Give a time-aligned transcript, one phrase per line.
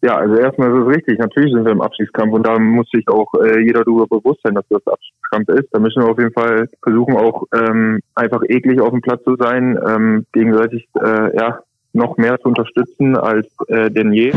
[0.00, 1.18] Ja, also erstmal ist es richtig.
[1.18, 4.54] Natürlich sind wir im Abstiegskampf und da muss sich auch äh, jeder darüber bewusst sein,
[4.54, 5.68] dass das Abstiegskampf ist.
[5.72, 9.34] Da müssen wir auf jeden Fall versuchen, auch ähm, einfach eklig auf dem Platz zu
[9.36, 11.58] sein, ähm, gegenseitig äh, ja
[11.92, 14.32] noch mehr zu unterstützen als äh, denn je.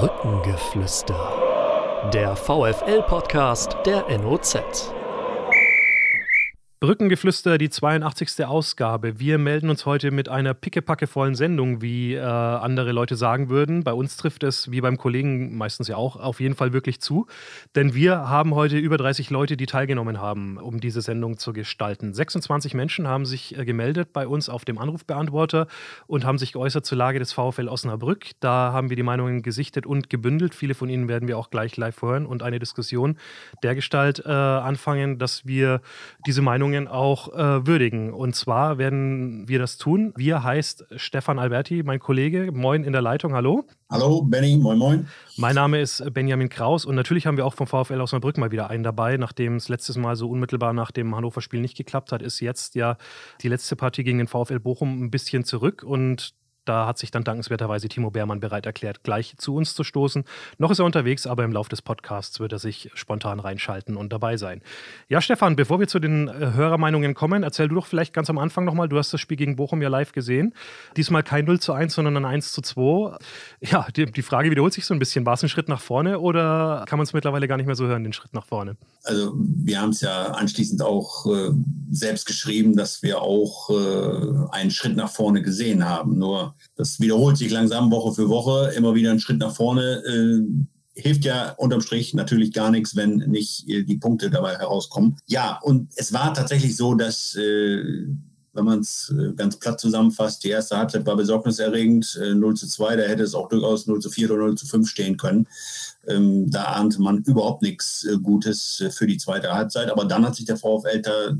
[0.00, 1.16] Brückengeflüster.
[2.12, 4.94] Der VFL-Podcast der NOZ.
[6.78, 8.44] Brückengeflüster, die 82.
[8.44, 9.18] Ausgabe.
[9.18, 13.82] Wir melden uns heute mit einer pickepackevollen Sendung, wie äh, andere Leute sagen würden.
[13.82, 17.28] Bei uns trifft es, wie beim Kollegen meistens ja auch, auf jeden Fall wirklich zu.
[17.74, 22.12] Denn wir haben heute über 30 Leute, die teilgenommen haben, um diese Sendung zu gestalten.
[22.12, 25.68] 26 Menschen haben sich äh, gemeldet bei uns auf dem Anrufbeantworter
[26.06, 28.32] und haben sich geäußert zur Lage des VfL Osnabrück.
[28.40, 30.54] Da haben wir die Meinungen gesichtet und gebündelt.
[30.54, 33.16] Viele von ihnen werden wir auch gleich live hören und eine Diskussion
[33.62, 35.80] dergestalt äh, anfangen, dass wir
[36.26, 38.12] diese Meinungen Meinungen auch äh, würdigen.
[38.12, 40.12] Und zwar werden wir das tun.
[40.16, 42.50] Wir heißt Stefan Alberti, mein Kollege.
[42.52, 43.34] Moin in der Leitung.
[43.34, 43.64] Hallo.
[43.88, 44.56] Hallo, Benny.
[44.56, 45.08] Moin, moin.
[45.36, 48.68] Mein Name ist Benjamin Kraus und natürlich haben wir auch vom VfL Osnabrück mal wieder
[48.68, 49.16] einen dabei.
[49.16, 52.96] Nachdem es letztes Mal so unmittelbar nach dem Hannover-Spiel nicht geklappt hat, ist jetzt ja
[53.42, 56.34] die letzte Partie gegen den VfL Bochum ein bisschen zurück und
[56.68, 60.24] da hat sich dann dankenswerterweise Timo Beermann bereit erklärt, gleich zu uns zu stoßen.
[60.58, 64.12] Noch ist er unterwegs, aber im Laufe des Podcasts wird er sich spontan reinschalten und
[64.12, 64.60] dabei sein.
[65.08, 68.38] Ja, Stefan, bevor wir zu den äh, Hörermeinungen kommen, erzähl du doch vielleicht ganz am
[68.38, 70.54] Anfang nochmal, du hast das Spiel gegen Bochum ja live gesehen.
[70.96, 73.16] Diesmal kein 0 zu 1, sondern ein 1 zu 2.
[73.60, 75.24] Ja, die, die Frage wiederholt sich so ein bisschen.
[75.24, 77.86] War es ein Schritt nach vorne oder kann man es mittlerweile gar nicht mehr so
[77.86, 78.76] hören, den Schritt nach vorne?
[79.04, 81.50] Also wir haben es ja anschließend auch äh,
[81.90, 86.18] selbst geschrieben, dass wir auch äh, einen Schritt nach vorne gesehen haben.
[86.18, 90.02] Nur das wiederholt sich langsam Woche für Woche, immer wieder ein Schritt nach vorne.
[90.04, 95.16] Äh, hilft ja unterm Strich natürlich gar nichts, wenn nicht äh, die Punkte dabei herauskommen.
[95.26, 98.06] Ja, und es war tatsächlich so, dass, äh,
[98.56, 102.96] wenn man es äh, ganz platt zusammenfasst, die erste Halbzeit war besorgniserregend, 0 zu 2,
[102.96, 105.46] da hätte es auch durchaus 0 zu 4 oder 0 zu 5 stehen können.
[106.08, 109.90] Ähm, da ahnte man überhaupt nichts äh, Gutes äh, für die zweite Halbzeit.
[109.90, 111.36] Aber dann hat sich der VfL da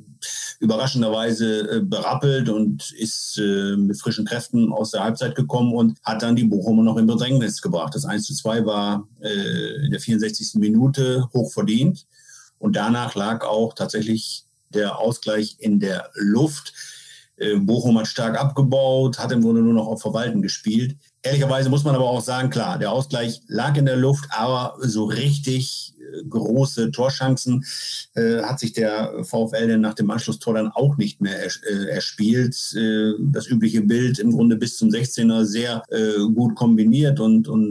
[0.58, 6.22] überraschenderweise äh, berappelt und ist äh, mit frischen Kräften aus der Halbzeit gekommen und hat
[6.22, 7.94] dann die Bochumer noch in Bedrängnis gebracht.
[7.94, 10.54] Das 1 zu 2 war äh, in der 64.
[10.54, 12.06] Minute hoch verdient.
[12.58, 16.72] Und danach lag auch tatsächlich der Ausgleich in der Luft.
[17.38, 20.96] Äh, Bochum hat stark abgebaut, hat im Grunde nur noch auf Verwalten gespielt.
[21.22, 25.04] Ehrlicherweise muss man aber auch sagen, klar, der Ausgleich lag in der Luft, aber so
[25.04, 27.64] richtig äh, große Torchancen
[28.14, 32.56] äh, hat sich der VfL denn nach dem Anschlusstor dann auch nicht mehr äh, erspielt.
[32.74, 37.66] Äh, das übliche Bild im Grunde bis zum 16er sehr äh, gut kombiniert und, und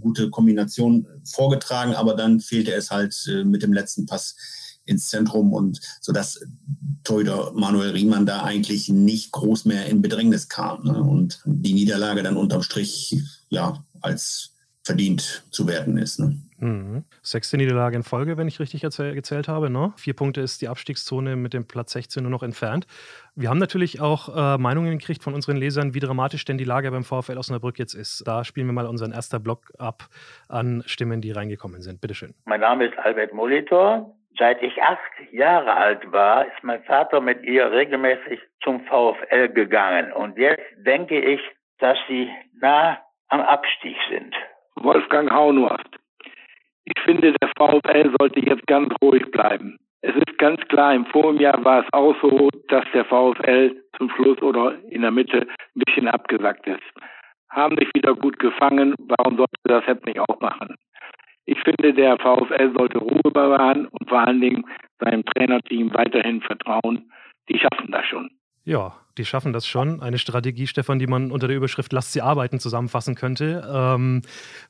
[0.00, 3.14] gute Kombination vorgetragen, aber dann fehlte es halt
[3.44, 4.36] mit dem letzten Pass
[4.88, 6.40] ins Zentrum und so dass
[7.04, 11.02] Torhüter Manuel Riemann da eigentlich nicht groß mehr in Bedrängnis kam ne?
[11.02, 13.16] und die Niederlage dann unterm Strich
[13.48, 14.54] ja als
[14.88, 16.18] verdient zu werten ist.
[16.18, 16.38] Ne?
[16.60, 17.04] Mhm.
[17.22, 19.68] Sechste Niederlage in Folge, wenn ich richtig gezählt habe.
[19.68, 19.92] Ne?
[19.96, 22.86] Vier Punkte ist die Abstiegszone mit dem Platz 16 nur noch entfernt.
[23.36, 26.90] Wir haben natürlich auch äh, Meinungen gekriegt von unseren Lesern, wie dramatisch denn die Lage
[26.90, 28.26] beim VfL Osnabrück jetzt ist.
[28.26, 30.08] Da spielen wir mal unseren ersten Block ab
[30.48, 32.00] an Stimmen, die reingekommen sind.
[32.00, 32.34] Bitteschön.
[32.46, 34.17] Mein Name ist Albert Molitor.
[34.38, 35.00] Seit ich acht
[35.32, 40.12] Jahre alt war, ist mein Vater mit ihr regelmäßig zum VfL gegangen.
[40.12, 41.40] Und jetzt denke ich,
[41.78, 44.34] dass sie nah am Abstieg sind.
[44.76, 45.88] Wolfgang Haunhorst.
[46.84, 49.78] Ich finde, der VfL sollte jetzt ganz ruhig bleiben.
[50.02, 54.40] Es ist ganz klar, im Vorjahr war es auch so, dass der VfL zum Schluss
[54.40, 56.82] oder in der Mitte ein bisschen abgesackt ist.
[57.50, 58.94] Haben sich wieder gut gefangen.
[58.98, 60.76] Warum sollte das jetzt nicht auch machen?
[61.50, 64.66] Ich finde, der VfL sollte Ruhe bewahren und vor allen Dingen
[65.00, 67.10] seinem Trainerteam weiterhin vertrauen.
[67.48, 68.30] Die schaffen das schon.
[68.66, 70.02] Ja, die schaffen das schon.
[70.02, 73.66] Eine Strategie, Stefan, die man unter der Überschrift Lasst sie arbeiten zusammenfassen könnte.
[73.66, 74.20] Ähm,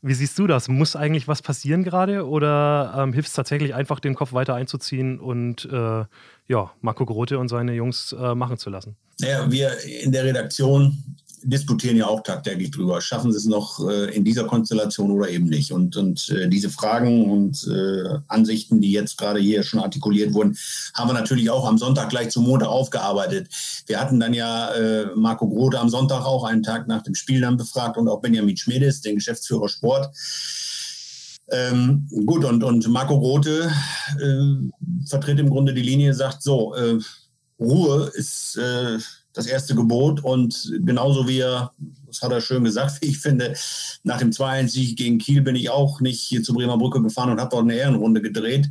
[0.02, 0.68] wie siehst du das?
[0.68, 5.18] Muss eigentlich was passieren gerade oder ähm, hilft es tatsächlich einfach, den Kopf weiter einzuziehen
[5.18, 6.04] und äh,
[6.46, 8.96] ja, Marco Grote und seine Jungs äh, machen zu lassen?
[9.20, 9.72] Naja, wir
[10.04, 10.96] in der Redaktion
[11.42, 13.00] diskutieren ja auch tagtäglich drüber.
[13.00, 15.72] Schaffen sie es noch äh, in dieser Konstellation oder eben nicht?
[15.72, 20.56] Und, und äh, diese Fragen und äh, Ansichten, die jetzt gerade hier schon artikuliert wurden,
[20.94, 23.48] haben wir natürlich auch am Sonntag gleich zum Montag aufgearbeitet.
[23.86, 27.40] Wir hatten dann ja äh, Marco Grote am Sonntag auch einen Tag nach dem Spiel
[27.40, 30.14] dann befragt und auch Benjamin Schmedes, den Geschäftsführer Sport.
[31.50, 33.70] Ähm, gut, und, und Marco Grote
[34.20, 36.98] äh, vertritt im Grunde die Linie, sagt so, äh,
[37.58, 38.58] Ruhe ist
[39.32, 40.22] das erste Gebot.
[40.22, 41.72] Und genauso wie er,
[42.06, 43.54] das hat er schön gesagt, wie ich finde,
[44.02, 47.40] nach dem 2-1-Sieg gegen Kiel bin ich auch nicht hier zur Bremer Brücke gefahren und
[47.40, 48.68] habe dort eine Ehrenrunde gedreht.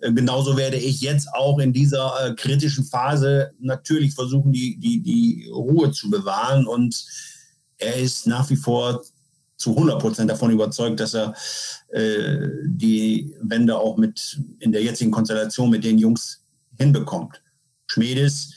[0.00, 5.00] Äh, genauso werde ich jetzt auch in dieser äh, kritischen Phase natürlich versuchen, die, die,
[5.02, 6.66] die Ruhe zu bewahren.
[6.66, 7.04] Und
[7.78, 9.02] er ist nach wie vor
[9.56, 11.34] zu 100 Prozent davon überzeugt, dass er
[11.88, 16.42] äh, die Wende auch mit in der jetzigen Konstellation mit den Jungs
[16.78, 17.42] hinbekommt.
[17.86, 18.54] Schmedes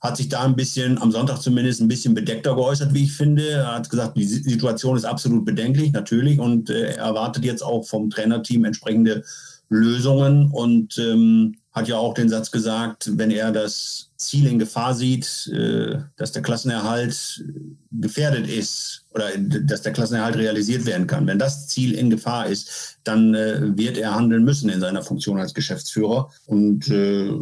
[0.00, 3.48] hat sich da ein bisschen, am Sonntag zumindest, ein bisschen bedeckter geäußert, wie ich finde.
[3.48, 7.84] Er hat gesagt, die Situation ist absolut bedenklich, natürlich, und äh, er erwartet jetzt auch
[7.84, 9.24] vom Trainerteam entsprechende
[9.68, 14.94] Lösungen und ähm, hat ja auch den Satz gesagt, wenn er das Ziel in Gefahr
[14.94, 17.44] sieht, äh, dass der Klassenerhalt
[17.90, 21.26] gefährdet ist oder dass der Klassenerhalt realisiert werden kann.
[21.26, 25.38] Wenn das Ziel in Gefahr ist, dann äh, wird er handeln müssen in seiner Funktion
[25.38, 26.30] als Geschäftsführer.
[26.46, 27.32] Und äh,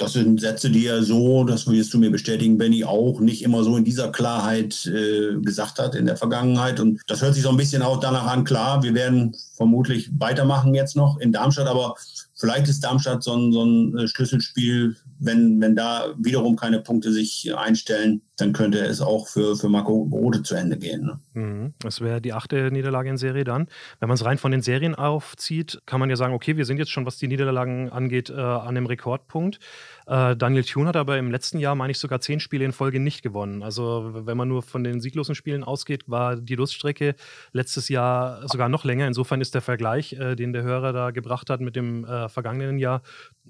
[0.00, 3.62] das sind Sätze, die er so, das wirst du mir bestätigen, Benny, auch nicht immer
[3.62, 6.80] so in dieser Klarheit äh, gesagt hat in der Vergangenheit.
[6.80, 10.74] Und das hört sich so ein bisschen auch danach an, klar, wir werden vermutlich weitermachen
[10.74, 11.96] jetzt noch in Darmstadt, aber
[12.34, 17.12] vielleicht ist Darmstadt so ein, so ein äh, Schlüsselspiel, wenn, wenn da wiederum keine Punkte
[17.12, 21.04] sich einstellen, dann könnte es auch für, für Marco Rode zu Ende gehen.
[21.04, 21.20] Ne?
[21.34, 21.74] Mhm.
[21.80, 23.68] Das wäre die achte Niederlage in Serie dann.
[23.98, 26.78] Wenn man es rein von den Serien aufzieht, kann man ja sagen, okay, wir sind
[26.78, 29.58] jetzt schon, was die Niederlagen angeht, äh, an dem Rekordpunkt.
[30.06, 32.98] Äh, Daniel Thune hat aber im letzten Jahr, meine ich, sogar zehn Spiele in Folge
[32.98, 33.62] nicht gewonnen.
[33.62, 37.14] Also wenn man nur von den sieglosen Spielen ausgeht, war die Luststrecke
[37.52, 39.06] letztes Jahr sogar noch länger.
[39.06, 42.78] Insofern ist der Vergleich, äh, den der Hörer da gebracht hat mit dem äh, vergangenen
[42.78, 43.02] Jahr,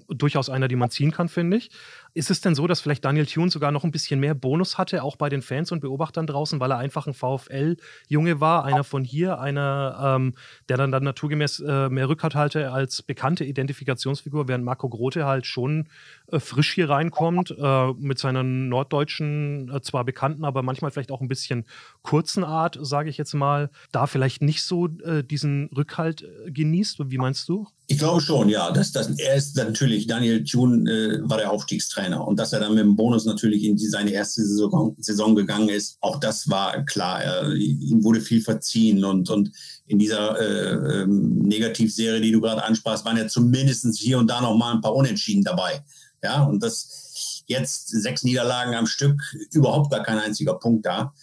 [0.07, 1.71] durchaus einer, die man ziehen kann, finde ich.
[2.13, 5.01] Ist es denn so, dass vielleicht Daniel Thune sogar noch ein bisschen mehr Bonus hatte,
[5.01, 9.05] auch bei den Fans und Beobachtern draußen, weil er einfach ein VfL-Junge war, einer von
[9.05, 10.33] hier, einer, ähm,
[10.67, 15.45] der dann, dann naturgemäß äh, mehr Rückhalt hatte als bekannte Identifikationsfigur, während Marco Grote halt
[15.45, 15.87] schon
[16.31, 21.21] äh, frisch hier reinkommt, äh, mit seiner norddeutschen, äh, zwar bekannten, aber manchmal vielleicht auch
[21.21, 21.65] ein bisschen
[22.01, 26.99] kurzen Art, sage ich jetzt mal, da vielleicht nicht so äh, diesen Rückhalt äh, genießt.
[27.11, 27.67] Wie meinst du?
[27.87, 28.71] Ich glaube schon, ja.
[28.71, 32.79] Das, das, er ist natürlich, Daniel Thune war der Aufstiegstrainer und dass er dann mit
[32.79, 37.21] dem Bonus natürlich in die, seine erste Saison, Saison gegangen ist, auch das war klar.
[37.21, 39.51] Er, ihm wurde viel verziehen und, und
[39.87, 44.39] in dieser äh, ähm, Negativserie, die du gerade ansprachst, waren ja zumindest hier und da
[44.39, 45.83] noch mal ein paar Unentschieden dabei.
[46.23, 49.21] Ja, und das jetzt sechs Niederlagen am Stück,
[49.51, 51.13] überhaupt gar kein einziger Punkt da.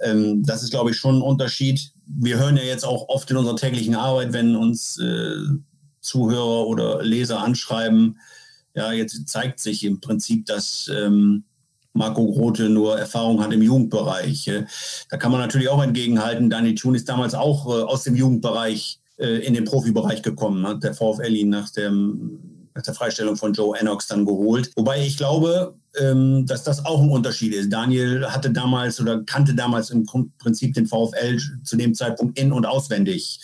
[0.00, 1.92] Ähm, das ist, glaube ich, schon ein Unterschied.
[2.06, 5.36] Wir hören ja jetzt auch oft in unserer täglichen Arbeit, wenn uns äh,
[6.00, 8.18] Zuhörer oder Leser anschreiben,
[8.74, 11.44] ja, jetzt zeigt sich im Prinzip, dass ähm,
[11.92, 14.50] Marco Grote nur Erfahrung hat im Jugendbereich.
[15.10, 19.00] Da kann man natürlich auch entgegenhalten, Dani Thun ist damals auch äh, aus dem Jugendbereich
[19.18, 22.47] äh, in den Profibereich gekommen, hat der VfL ihn nach, dem,
[22.78, 24.70] nach der Freistellung von Joe Ennox dann geholt.
[24.76, 27.72] Wobei ich glaube, ähm, dass das auch ein Unterschied ist.
[27.72, 30.06] Daniel hatte damals oder kannte damals im
[30.38, 33.40] Prinzip den VfL zu dem Zeitpunkt in- und auswendig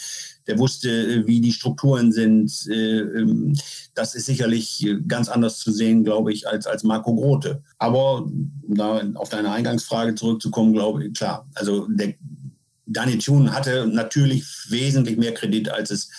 [0.46, 2.52] der wusste, äh, wie die Strukturen sind.
[2.68, 3.56] Äh, ähm,
[3.94, 7.62] das ist sicherlich ganz anders zu sehen, glaube ich, als, als Marco Grote.
[7.78, 12.14] Aber um da auf deine Eingangsfrage zurückzukommen, glaube ich, klar, also der
[12.86, 16.10] Daniel Thune hatte natürlich wesentlich mehr Kredit, als es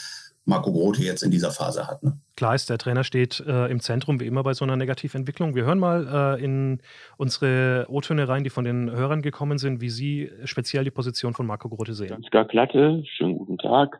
[0.45, 2.03] Marco Grote jetzt in dieser Phase hat.
[2.03, 2.13] Ne?
[2.37, 5.55] Klar ist, der Trainer steht äh, im Zentrum, wie immer bei so einer Negativentwicklung.
[5.55, 6.81] Wir hören mal äh, in
[7.17, 11.47] unsere O-Töne rein, die von den Hörern gekommen sind, wie Sie speziell die Position von
[11.47, 12.25] Marco Grote sehen.
[12.29, 13.99] Ganz Glatte, schönen guten Tag.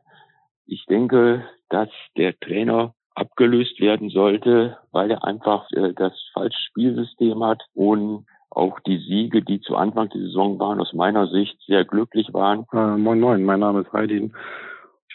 [0.68, 7.44] Ich denke, dass der Trainer abgelöst werden sollte, weil er einfach äh, das falsche Spielsystem
[7.44, 11.86] hat und auch die Siege, die zu Anfang der Saison waren, aus meiner Sicht sehr
[11.86, 12.66] glücklich waren.
[12.72, 14.34] Äh, moin Moin, mein Name ist Heidin.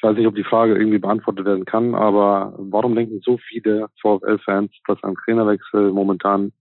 [0.00, 3.88] Ich weiß nicht, ob die Frage irgendwie beantwortet werden kann, aber warum denken so viele
[4.00, 6.52] VfL-Fans, dass ein Trainerwechsel momentan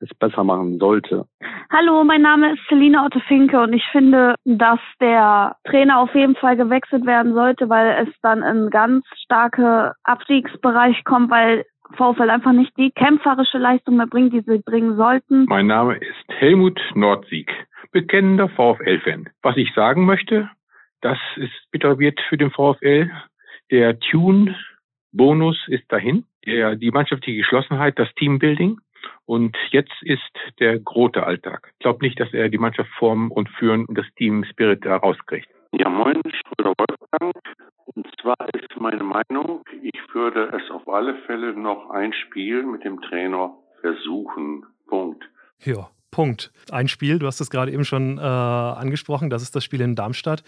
[0.00, 1.24] es besser machen sollte.
[1.70, 6.56] Hallo, mein Name ist Selina Otto-Finke und ich finde, dass der Trainer auf jeden Fall
[6.56, 12.76] gewechselt werden sollte, weil es dann in ganz starke Abstiegsbereich kommt, weil VfL einfach nicht
[12.76, 15.44] die kämpferische Leistung mehr bringt, die sie bringen sollten.
[15.44, 17.48] Mein Name ist Helmut Nordsieg,
[17.92, 19.28] bekennender VfL-Fan.
[19.42, 20.50] Was ich sagen möchte,
[21.00, 23.10] das ist bitter wird für den VfL.
[23.70, 26.24] Der Tune-Bonus ist dahin.
[26.46, 28.80] Der, die mannschaftliche Geschlossenheit, das Teambuilding.
[29.26, 30.22] Und jetzt ist
[30.58, 31.70] der große Alltag.
[31.74, 34.96] Ich glaube nicht, dass er die Mannschaft formen und führen und das Team Spirit da
[34.96, 35.48] rauskriegt.
[35.72, 37.34] Ja, moin, Schröder Wolfgang.
[37.94, 42.84] Und zwar ist meine Meinung, ich würde es auf alle Fälle noch ein Spiel mit
[42.84, 44.64] dem Trainer versuchen.
[44.86, 45.28] Punkt.
[45.64, 46.50] Ja, Punkt.
[46.70, 49.94] Ein Spiel, du hast es gerade eben schon äh, angesprochen, das ist das Spiel in
[49.94, 50.42] Darmstadt.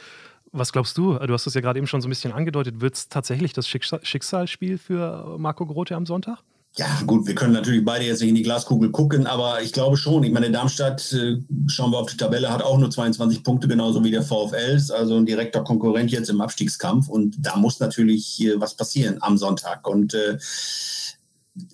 [0.53, 1.15] Was glaubst du?
[1.19, 2.81] Du hast es ja gerade eben schon so ein bisschen angedeutet.
[2.81, 6.43] Wird es tatsächlich das Schicksalsspiel für Marco Grote am Sonntag?
[6.77, 9.97] Ja, gut, wir können natürlich beide jetzt nicht in die Glaskugel gucken, aber ich glaube
[9.97, 10.23] schon.
[10.23, 14.05] Ich meine, Darmstadt, äh, schauen wir auf die Tabelle, hat auch nur 22 Punkte, genauso
[14.05, 17.09] wie der VfL, also ein direkter Konkurrent jetzt im Abstiegskampf.
[17.09, 19.87] Und da muss natürlich was passieren am Sonntag.
[19.89, 20.39] Und äh,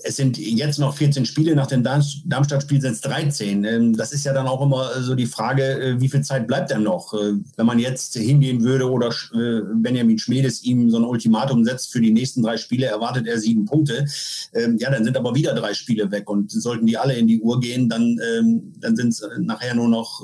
[0.02, 3.64] es sind jetzt noch 14 Spiele, nach dem Darmstadt-Spiel sind es 13.
[3.64, 6.70] Ähm, das ist ja dann auch immer so die Frage, äh, wie viel Zeit bleibt
[6.70, 7.12] denn noch?
[7.12, 11.92] Äh, wenn man jetzt hingehen würde oder äh, Benjamin Schmedes ihm so ein Ultimatum setzt,
[11.92, 14.06] für die nächsten drei Spiele erwartet er sieben Punkte,
[14.54, 17.40] ähm, ja, dann sind aber wieder drei Spiele weg und sollten die alle in die
[17.40, 20.22] Uhr gehen, dann, ähm, dann sind es nachher nur noch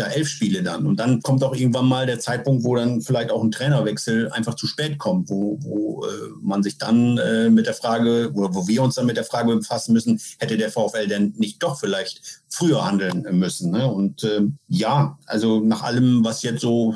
[0.00, 0.86] ja, elf Spiele dann.
[0.86, 4.54] Und dann kommt auch irgendwann mal der Zeitpunkt, wo dann vielleicht auch ein Trainerwechsel einfach
[4.54, 8.66] zu spät kommt, wo, wo äh, man sich dann äh, mit der Frage, oder wo
[8.66, 12.42] wir uns dann mit der Frage befassen müssen, hätte der VfL denn nicht doch vielleicht
[12.48, 13.72] früher handeln müssen.
[13.72, 13.86] Ne?
[13.86, 16.94] Und äh, ja, also nach allem, was jetzt so,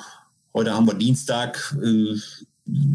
[0.54, 2.16] heute haben wir Dienstag, äh,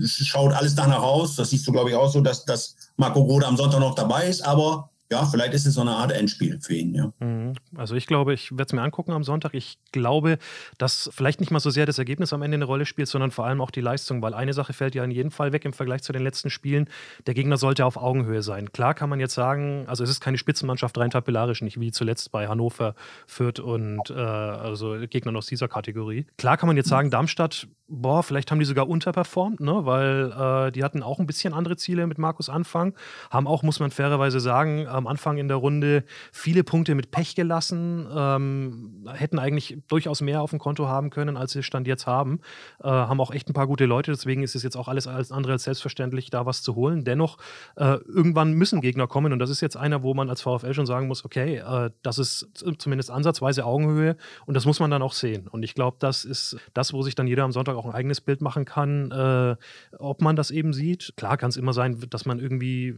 [0.05, 1.35] schaut alles danach aus.
[1.35, 4.27] Das siehst du, glaube ich, auch so, dass, dass Marco Rode am Sonntag noch dabei
[4.27, 7.11] ist, aber ja, vielleicht ist es so eine Art Endspiel für ihn, ja.
[7.19, 7.53] Mhm.
[7.75, 9.55] Also ich glaube, ich werde es mir angucken am Sonntag.
[9.55, 10.37] Ich glaube,
[10.77, 13.47] dass vielleicht nicht mal so sehr das Ergebnis am Ende eine Rolle spielt, sondern vor
[13.47, 16.03] allem auch die Leistung, weil eine Sache fällt ja in jedem Fall weg im Vergleich
[16.03, 16.87] zu den letzten Spielen.
[17.25, 18.71] Der Gegner sollte auf Augenhöhe sein.
[18.71, 22.31] Klar kann man jetzt sagen, also es ist keine Spitzenmannschaft rein tabellarisch, nicht wie zuletzt
[22.31, 22.93] bei Hannover,
[23.25, 26.27] Fürth und äh, also Gegnern aus dieser Kategorie.
[26.37, 29.85] Klar kann man jetzt sagen, Darmstadt, boah, vielleicht haben die sogar unterperformt, ne?
[29.85, 32.93] weil äh, die hatten auch ein bisschen andere Ziele mit Markus Anfang,
[33.31, 37.35] haben auch, muss man fairerweise sagen, am Anfang in der Runde viele Punkte mit Pech
[37.35, 42.05] gelassen, ähm, hätten eigentlich durchaus mehr auf dem Konto haben können, als sie Stand jetzt
[42.05, 42.39] haben.
[42.83, 45.31] Äh, haben auch echt ein paar gute Leute, deswegen ist es jetzt auch alles als
[45.31, 47.03] andere als selbstverständlich, da was zu holen.
[47.03, 47.37] Dennoch,
[47.75, 50.85] äh, irgendwann müssen Gegner kommen und das ist jetzt einer, wo man als VfL schon
[50.85, 54.15] sagen muss, okay, äh, das ist zumindest ansatzweise Augenhöhe
[54.45, 55.47] und das muss man dann auch sehen.
[55.47, 58.21] Und ich glaube, das ist das, wo sich dann jeder am Sonntag auch ein eigenes
[58.21, 59.55] Bild machen kann, äh,
[59.97, 61.13] ob man das eben sieht.
[61.17, 62.95] Klar kann es immer sein, dass man irgendwie,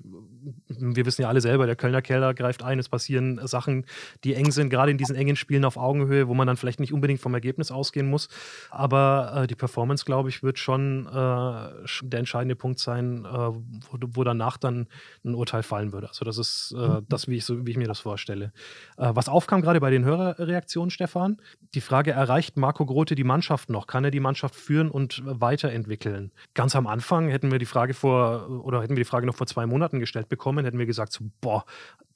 [0.68, 3.86] wir wissen ja alle selber, der Kölner Keller greift ein, es passieren Sachen,
[4.24, 6.94] die eng sind, gerade in diesen engen Spielen auf Augenhöhe, wo man dann vielleicht nicht
[6.94, 8.30] unbedingt vom Ergebnis ausgehen muss.
[8.70, 13.98] Aber äh, die Performance, glaube ich, wird schon äh, der entscheidende Punkt sein, äh, wo,
[14.14, 14.88] wo, danach dann
[15.24, 16.10] ein Urteil fallen würde.
[16.10, 17.06] Also das ist äh, mhm.
[17.08, 18.52] das, wie ich, so, wie ich mir das vorstelle.
[18.98, 21.38] Äh, was aufkam gerade bei den Hörerreaktionen, Stefan,
[21.76, 23.88] die Frage, erreicht Marco Grote die Mannschaft noch?
[23.88, 26.32] Kann er die Mannschaft führen und weiterentwickeln?
[26.54, 29.48] Ganz am Anfang hätten wir die Frage vor, oder hätten wir die Frage noch vor
[29.48, 31.66] zwei Monaten gestellt bekommen, hätten wir gesagt, so, boah,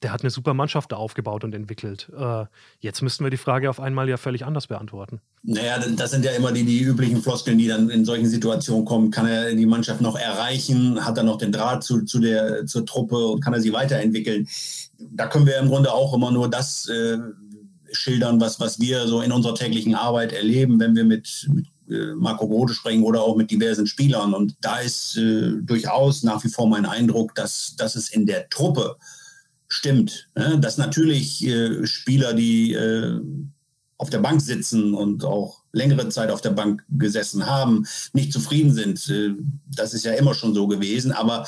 [0.02, 2.10] der hat eine super Mannschaft da aufgebaut und entwickelt.
[2.16, 2.44] Äh,
[2.80, 5.20] jetzt müssten wir die Frage auf einmal ja völlig anders beantworten.
[5.42, 9.10] Naja, das sind ja immer die, die üblichen Floskeln, die dann in solchen Situationen kommen.
[9.10, 11.04] Kann er die Mannschaft noch erreichen?
[11.04, 14.48] Hat er noch den Draht zu, zu der, zur Truppe und kann er sie weiterentwickeln?
[14.98, 17.18] Da können wir im Grunde auch immer nur das äh,
[17.92, 22.14] schildern, was, was wir so in unserer täglichen Arbeit erleben, wenn wir mit, mit äh,
[22.14, 24.34] Marco Rode sprechen oder auch mit diversen Spielern.
[24.34, 28.48] Und da ist äh, durchaus nach wie vor mein Eindruck, dass, dass es in der
[28.48, 28.96] Truppe
[29.68, 30.28] stimmt.
[30.34, 30.58] Ne?
[30.60, 33.20] Dass natürlich äh, Spieler, die äh,
[33.98, 38.72] auf der Bank sitzen und auch längere Zeit auf der Bank gesessen haben, nicht zufrieden
[38.72, 39.08] sind.
[39.08, 39.34] Äh,
[39.66, 41.12] das ist ja immer schon so gewesen.
[41.12, 41.46] Aber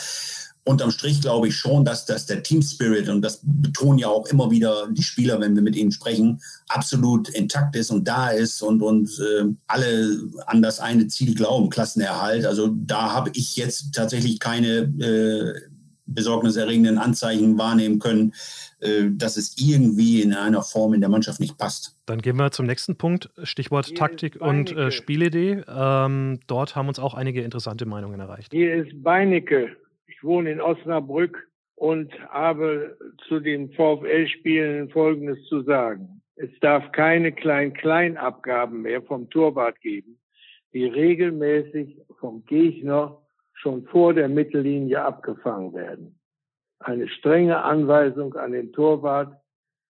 [0.68, 4.26] unterm Strich glaube ich schon, dass, dass der Team Spirit, und das betonen ja auch
[4.26, 8.62] immer wieder die Spieler, wenn wir mit ihnen sprechen, absolut intakt ist und da ist
[8.62, 12.44] und, und äh, alle an das eine Ziel glauben, Klassenerhalt.
[12.44, 15.60] Also da habe ich jetzt tatsächlich keine äh,
[16.06, 18.34] besorgniserregenden Anzeichen wahrnehmen können,
[18.80, 21.96] äh, dass es irgendwie in einer Form in der Mannschaft nicht passt.
[22.06, 25.62] Dann gehen wir zum nächsten Punkt, Stichwort Hier Taktik und äh, Spielidee.
[25.66, 28.52] Ähm, dort haben uns auch einige interessante Meinungen erreicht.
[28.52, 29.76] Hier ist Beinecke.
[30.18, 32.98] Ich wohne in Osnabrück und habe
[33.28, 36.22] zu den VfL-Spielen Folgendes zu sagen.
[36.34, 40.18] Es darf keine Klein-Klein-Abgaben mehr vom Torwart geben,
[40.72, 43.22] die regelmäßig vom Gegner
[43.52, 46.18] schon vor der Mittellinie abgefangen werden.
[46.80, 49.40] Eine strenge Anweisung an den Torwart,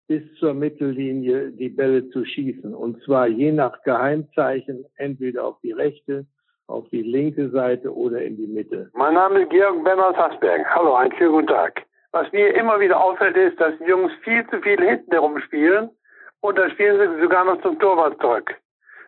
[0.09, 2.75] bis zur Mittellinie die Bälle zu schießen.
[2.75, 6.27] Und zwar je nach Geheimzeichen entweder auf die rechte,
[6.69, 8.91] auf die linke Seite oder in die Mitte.
[8.95, 10.67] Mein Name ist Georg Bernhard Hasberg.
[10.75, 11.83] Hallo, einen schönen guten Tag.
[12.13, 15.91] Was mir immer wieder auffällt, ist, dass die Jungs viel zu viel hinten herum spielen
[16.41, 18.55] und dann spielen sie sogar noch zum Torwart zurück.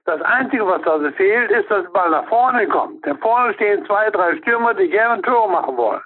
[0.04, 3.04] Das Einzige, was also fehlt, ist, dass der Ball nach vorne kommt.
[3.04, 6.00] Denn vorne stehen zwei, drei Stürmer, die gerne ein Tor machen wollen.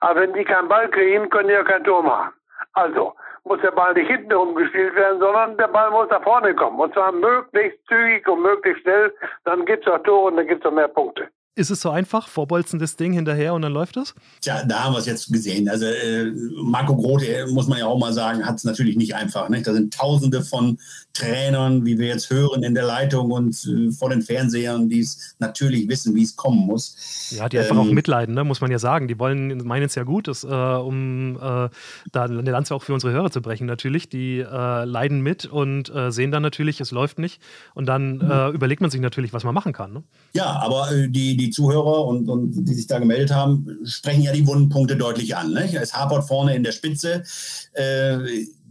[0.00, 2.32] Aber wenn die keinen Ball kriegen, können die ja kein Tor machen.
[2.72, 3.14] Also
[3.48, 6.78] muss der Ball nicht hinten rumgespielt werden, sondern der Ball muss nach vorne kommen.
[6.78, 9.12] Und zwar möglichst zügig und möglichst schnell.
[9.44, 11.28] Dann gibt es auch Tore und dann gibt es auch mehr Punkte.
[11.58, 12.28] Ist es so einfach?
[12.28, 14.14] Vorbolzen das Ding hinterher und dann läuft das?
[14.40, 15.68] Tja, da haben wir es jetzt gesehen.
[15.68, 16.30] Also äh,
[16.62, 19.48] Marco Grote, muss man ja auch mal sagen, hat es natürlich nicht einfach.
[19.48, 19.66] Nicht?
[19.66, 20.78] Da sind tausende von
[21.18, 25.34] Trainern, wie wir jetzt hören, in der Leitung und äh, vor den Fernsehern, die es
[25.38, 27.30] natürlich wissen, wie es kommen muss.
[27.30, 28.44] Ja, die einfach ähm, auch mitleiden, ne?
[28.44, 29.08] muss man ja sagen.
[29.08, 31.68] Die wollen, meinen es ja gut, dass, äh, um äh,
[32.12, 34.08] da eine Lanze auch für unsere Hörer zu brechen natürlich.
[34.08, 37.40] Die äh, leiden mit und äh, sehen dann natürlich, es läuft nicht.
[37.74, 38.54] Und dann mhm.
[38.54, 39.92] überlegt man sich natürlich, was man machen kann.
[39.92, 40.02] Ne?
[40.34, 44.46] Ja, aber die, die Zuhörer und, und die sich da gemeldet haben, sprechen ja die
[44.46, 45.52] wunden Punkte deutlich an.
[45.52, 45.68] Ne?
[45.74, 47.22] Es hapert vorne in der Spitze.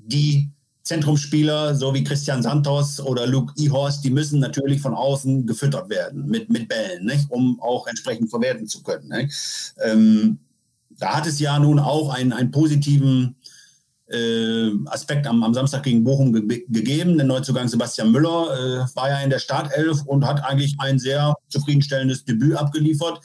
[0.06, 0.50] Die
[0.88, 6.27] Zentrumsspieler, so wie Christian Santos oder Luke Ihorst, die müssen natürlich von außen gefüttert werden
[6.27, 7.29] mit, mit Bällen, nicht?
[7.29, 9.29] um auch entsprechend verwerten zu können.
[9.84, 10.39] Ähm,
[10.98, 13.36] da hat es ja nun auch einen, einen positiven
[14.10, 17.17] äh, Aspekt am, am, Samstag gegen Bochum ge gegeben.
[17.17, 21.36] Der Neuzugang Sebastian Müller äh, war ja in der Startelf und hat eigentlich ein sehr
[21.50, 23.20] zufriedenstellendes Debüt abgeliefert,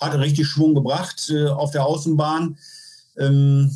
[0.00, 2.58] hat richtig Schwung gebracht äh, auf der Außenbahn.
[3.16, 3.70] Ähm,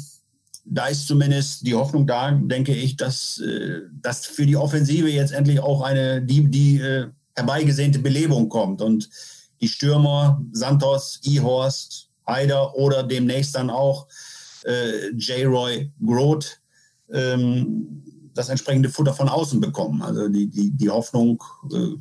[0.64, 5.32] da ist zumindest die Hoffnung da, denke ich, dass, äh, dass für die Offensive jetzt
[5.32, 8.82] endlich auch eine, die, die äh, herbeigesehnte Belebung kommt.
[8.82, 9.08] Und
[9.60, 14.06] die Stürmer, Santos, Ihorst, Heider oder demnächst dann auch
[14.64, 15.46] äh, J.
[15.46, 16.60] Roy Groth,
[17.12, 18.02] ähm,
[18.34, 20.02] das entsprechende Futter von außen bekommen.
[20.02, 21.96] Also die, die, die Hoffnung äh,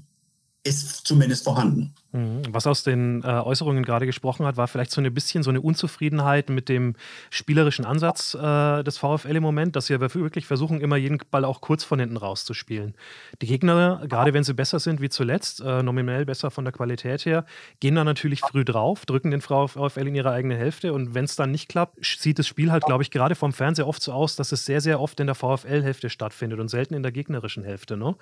[0.64, 1.94] ist zumindest vorhanden.
[2.12, 2.42] Mhm.
[2.50, 5.62] Was aus den äh, Äußerungen gerade gesprochen hat, war vielleicht so ein bisschen so eine
[5.62, 6.96] Unzufriedenheit mit dem
[7.30, 11.62] spielerischen Ansatz äh, des VfL im Moment, dass sie wirklich versuchen, immer jeden Ball auch
[11.62, 12.96] kurz von hinten rauszuspielen.
[13.42, 17.26] Die Gegner, gerade wenn sie besser sind wie zuletzt, äh, nominell besser von der Qualität
[17.26, 17.46] her,
[17.80, 21.36] gehen dann natürlich früh drauf, drücken den VfL in ihre eigene Hälfte und wenn es
[21.36, 24.36] dann nicht klappt, sieht das Spiel halt, glaube ich, gerade vom Fernseher oft so aus,
[24.36, 27.98] dass es sehr, sehr oft in der VfL-Hälfte stattfindet und selten in der gegnerischen Hälfte.
[27.98, 28.16] Ne?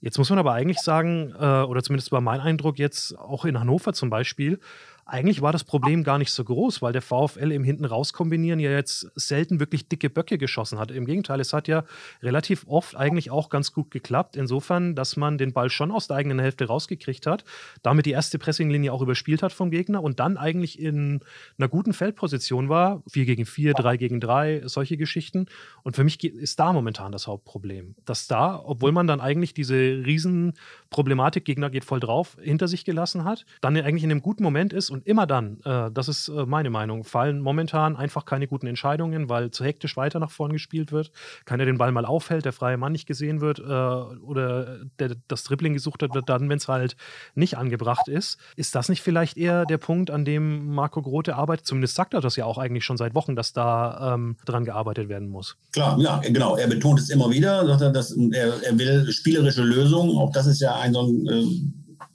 [0.00, 3.58] Jetzt muss man aber eigentlich sagen, äh, oder zumindest war mein Eindruck jetzt, auch in
[3.58, 4.60] Hannover zum Beispiel,
[5.04, 8.60] eigentlich war das Problem gar nicht so groß, weil der VfL im Hinten raus kombinieren
[8.60, 10.90] ja jetzt selten wirklich dicke Böcke geschossen hat.
[10.90, 11.84] Im Gegenteil, es hat ja
[12.22, 14.36] relativ oft eigentlich auch ganz gut geklappt.
[14.36, 17.44] Insofern, dass man den Ball schon aus der eigenen Hälfte rausgekriegt hat,
[17.82, 21.20] damit die erste Pressinglinie auch überspielt hat vom Gegner und dann eigentlich in
[21.58, 23.02] einer guten Feldposition war.
[23.10, 25.46] 4 gegen 4, 3 gegen 3, solche Geschichten.
[25.82, 27.96] Und für mich ist da momentan das Hauptproblem.
[28.04, 33.24] Dass da, obwohl man dann eigentlich diese Riesenproblematik, Gegner geht voll drauf, hinter sich gelassen
[33.24, 36.44] hat, dann eigentlich in einem guten Moment ist und immer dann, äh, das ist äh,
[36.44, 40.92] meine Meinung, fallen momentan einfach keine guten Entscheidungen, weil zu hektisch weiter nach vorn gespielt
[40.92, 41.10] wird,
[41.46, 45.44] keiner den Ball mal aufhält, der freie Mann nicht gesehen wird äh, oder der, das
[45.44, 46.96] Dribbling gesucht wird dann, wenn es halt
[47.34, 48.38] nicht angebracht ist.
[48.54, 51.66] Ist das nicht vielleicht eher der Punkt, an dem Marco Grote arbeitet?
[51.66, 55.08] Zumindest sagt er das ja auch eigentlich schon seit Wochen, dass da ähm, dran gearbeitet
[55.08, 55.56] werden muss.
[55.72, 56.56] Klar, ja, genau.
[56.56, 60.18] Er betont es immer wieder, sagt er, dass er, er will spielerische Lösungen.
[60.18, 61.44] Auch das ist ja ein so ein äh,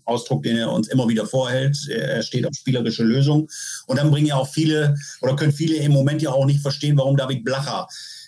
[0.08, 1.78] Ausdruck, den er uns immer wieder vorhält.
[1.90, 3.48] Er steht auf spielerische Lösungen.
[3.86, 6.98] Und dann bringen ja auch viele oder können viele im Moment ja auch nicht verstehen,
[6.98, 7.88] warum David Blacher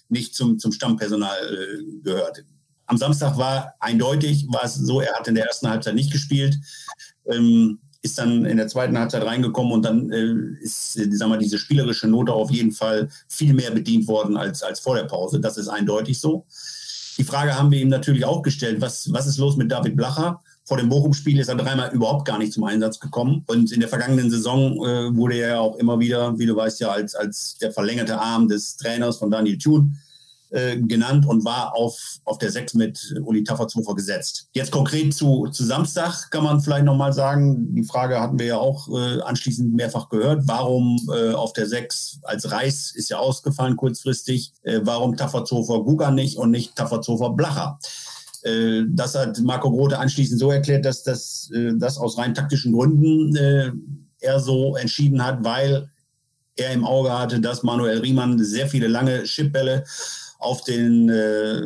[0.10, 2.44] nicht zum, zum Stammpersonal äh, gehört.
[2.88, 6.58] Am Samstag war eindeutig, war es so, er hat in der ersten Halbzeit nicht gespielt,
[7.32, 11.38] ähm, ist dann in der zweiten Halbzeit reingekommen und dann äh, ist, äh, sagen wir,
[11.38, 15.40] diese spielerische Note auf jeden Fall viel mehr bedient worden als, als vor der Pause.
[15.40, 16.46] Das ist eindeutig so.
[17.18, 20.42] Die Frage haben wir ihm natürlich auch gestellt, was, was ist los mit David Blacher?
[20.70, 23.44] Vor dem Bochum-Spiel ist er dreimal überhaupt gar nicht zum Einsatz gekommen.
[23.48, 26.80] Und in der vergangenen Saison äh, wurde er ja auch immer wieder, wie du weißt
[26.80, 29.98] ja, als, als der verlängerte Arm des Trainers von Daniel Thun
[30.52, 34.48] äh, genannt und war auf, auf der 6 mit Uli Tafferzhofer gesetzt.
[34.54, 38.58] Jetzt konkret zu, zu Samstag kann man vielleicht nochmal sagen, die Frage hatten wir ja
[38.58, 43.76] auch äh, anschließend mehrfach gehört, warum äh, auf der 6 als Reis ist ja ausgefallen
[43.76, 47.80] kurzfristig, äh, warum Tafferzhofer Guga nicht und nicht Tafferzhofer Blacher?
[48.44, 52.74] Äh, das hat Marco Grote anschließend so erklärt, dass das, äh, das aus rein taktischen
[52.74, 53.72] Gründen äh,
[54.20, 55.90] er so entschieden hat, weil
[56.56, 59.84] er im Auge hatte, dass Manuel Riemann sehr viele lange Chipbälle
[60.40, 61.62] auf den äh,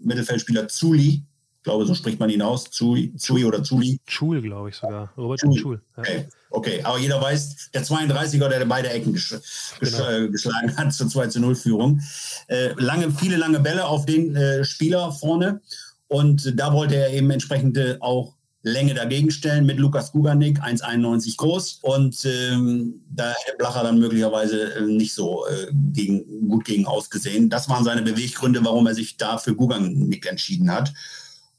[0.00, 1.24] Mittelfeldspieler Zuli,
[1.58, 4.00] ich glaube, so spricht man ihn aus, Zui, Zui oder Zuli.
[4.06, 5.12] Schul, glaube ich sogar.
[5.16, 5.82] Robert Schul.
[5.96, 6.02] Ja.
[6.02, 6.28] Okay.
[6.50, 9.34] okay, aber jeder weiß, der 32er, der beide Ecken gesch
[9.80, 10.30] genau.
[10.30, 12.00] geschlagen hat zur 2 zu 0 Führung.
[12.46, 15.60] Äh, lange, viele lange Bälle auf den äh, Spieler vorne
[16.08, 21.80] und da wollte er eben entsprechende auch Länge dagegen stellen mit Lukas Guganik, 1,91 groß.
[21.82, 27.50] Und ähm, da hätte Blacher dann möglicherweise äh, nicht so äh, gegen, gut gegen ausgesehen.
[27.50, 30.92] Das waren seine Beweggründe, warum er sich da für Guganik entschieden hat.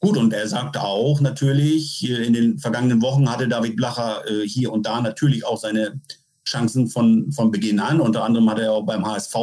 [0.02, 4.48] Gut, und er sagte auch natürlich, äh, in den vergangenen Wochen hatte David Blacher äh,
[4.48, 6.00] hier und da natürlich auch seine
[6.46, 8.02] Chancen von, von Beginn an.
[8.02, 9.36] Unter anderem hat er auch beim HSV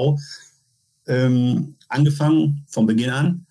[1.06, 3.45] ähm, angefangen, von Beginn an.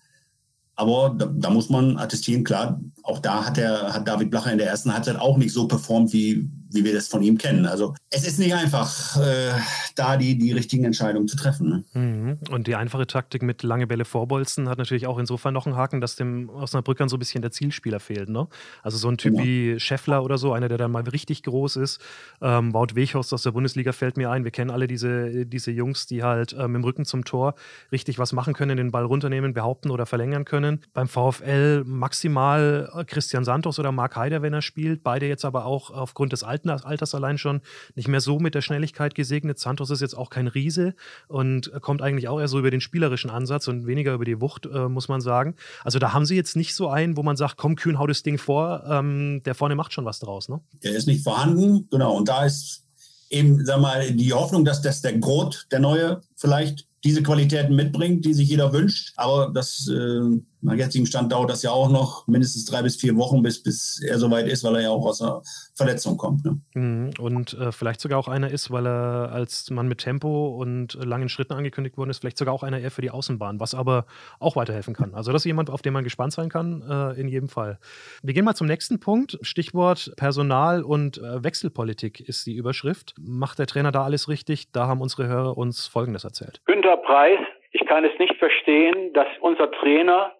[0.76, 4.58] Aber da, da, muss man attestieren, klar, auch da hat, der, hat David Blacher in
[4.58, 7.64] der ersten Halbzeit auch nicht so performt, wie, wie wir das von ihm kennen.
[7.64, 9.52] Also es ist nicht einfach, äh,
[9.96, 11.68] da die, die richtigen Entscheidungen zu treffen.
[11.68, 11.84] Ne?
[12.00, 12.38] Mhm.
[12.50, 16.00] Und die einfache Taktik mit lange Bälle vorbolzen hat natürlich auch insofern noch einen Haken,
[16.00, 18.28] dass dem Osnabrückern so ein bisschen der Zielspieler fehlt.
[18.28, 18.46] Ne?
[18.82, 19.44] Also so ein Typ genau.
[19.44, 22.00] wie Scheffler oder so, einer, der dann mal richtig groß ist.
[22.40, 24.44] Ähm, Wout Weghorst aus der Bundesliga fällt mir ein.
[24.44, 27.54] Wir kennen alle diese, diese Jungs, die halt ähm, im Rücken zum Tor
[27.90, 30.80] richtig was machen können, den Ball runternehmen, behaupten oder verlängern können.
[30.92, 35.02] Beim VfL maximal äh, Christian Santos oder Marc Heider, wenn er spielt.
[35.02, 37.60] Beide jetzt aber auch aufgrund des Alters allein schon
[37.94, 39.58] nicht mehr so mit der Schnelligkeit gesegnet.
[39.58, 40.94] Santos ist jetzt auch kein Riese
[41.28, 44.66] und kommt eigentlich auch eher so über den spielerischen Ansatz und weniger über die Wucht,
[44.66, 45.54] äh, muss man sagen.
[45.84, 48.22] Also da haben sie jetzt nicht so einen, wo man sagt, komm, Kühn, hau das
[48.22, 50.48] Ding vor, ähm, der vorne macht schon was draus.
[50.48, 50.60] Ne?
[50.82, 52.16] Der ist nicht vorhanden, genau.
[52.16, 52.84] Und da ist
[53.30, 58.24] eben, sag mal, die Hoffnung, dass das der Groth, der Neue, vielleicht diese Qualitäten mitbringt,
[58.24, 59.12] die sich jeder wünscht.
[59.16, 60.20] Aber das äh,
[60.66, 64.02] nach jetzigen Stand dauert das ja auch noch mindestens drei bis vier Wochen, bis, bis
[64.02, 65.42] er soweit ist, weil er ja auch aus einer
[65.74, 66.44] Verletzung kommt.
[66.44, 66.60] Ne?
[66.74, 67.10] Mhm.
[67.20, 71.28] Und äh, vielleicht sogar auch einer ist, weil er als Mann mit Tempo und langen
[71.28, 74.06] Schritten angekündigt worden ist, vielleicht sogar auch einer eher für die Außenbahn, was aber
[74.40, 75.14] auch weiterhelfen kann.
[75.14, 77.78] Also das ist jemand, auf den man gespannt sein kann, äh, in jedem Fall.
[78.22, 79.38] Wir gehen mal zum nächsten Punkt.
[79.42, 83.14] Stichwort Personal und äh, Wechselpolitik ist die Überschrift.
[83.18, 84.72] Macht der Trainer da alles richtig?
[84.72, 86.60] Da haben unsere Hörer uns Folgendes erzählt.
[86.66, 87.38] Günter Preis,
[87.72, 90.32] ich kann es nicht verstehen, dass unser Trainer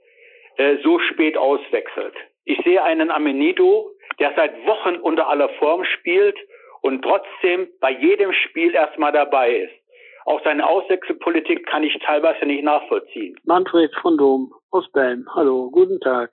[0.56, 2.14] äh, so spät auswechselt.
[2.44, 6.36] Ich sehe einen Amenido, der seit Wochen unter aller Form spielt
[6.82, 9.74] und trotzdem bei jedem Spiel erstmal dabei ist.
[10.24, 13.36] Auch seine Auswechselpolitik kann ich teilweise nicht nachvollziehen.
[13.44, 15.28] Manfred von Dom aus Belm.
[15.34, 16.30] Hallo, guten Tag.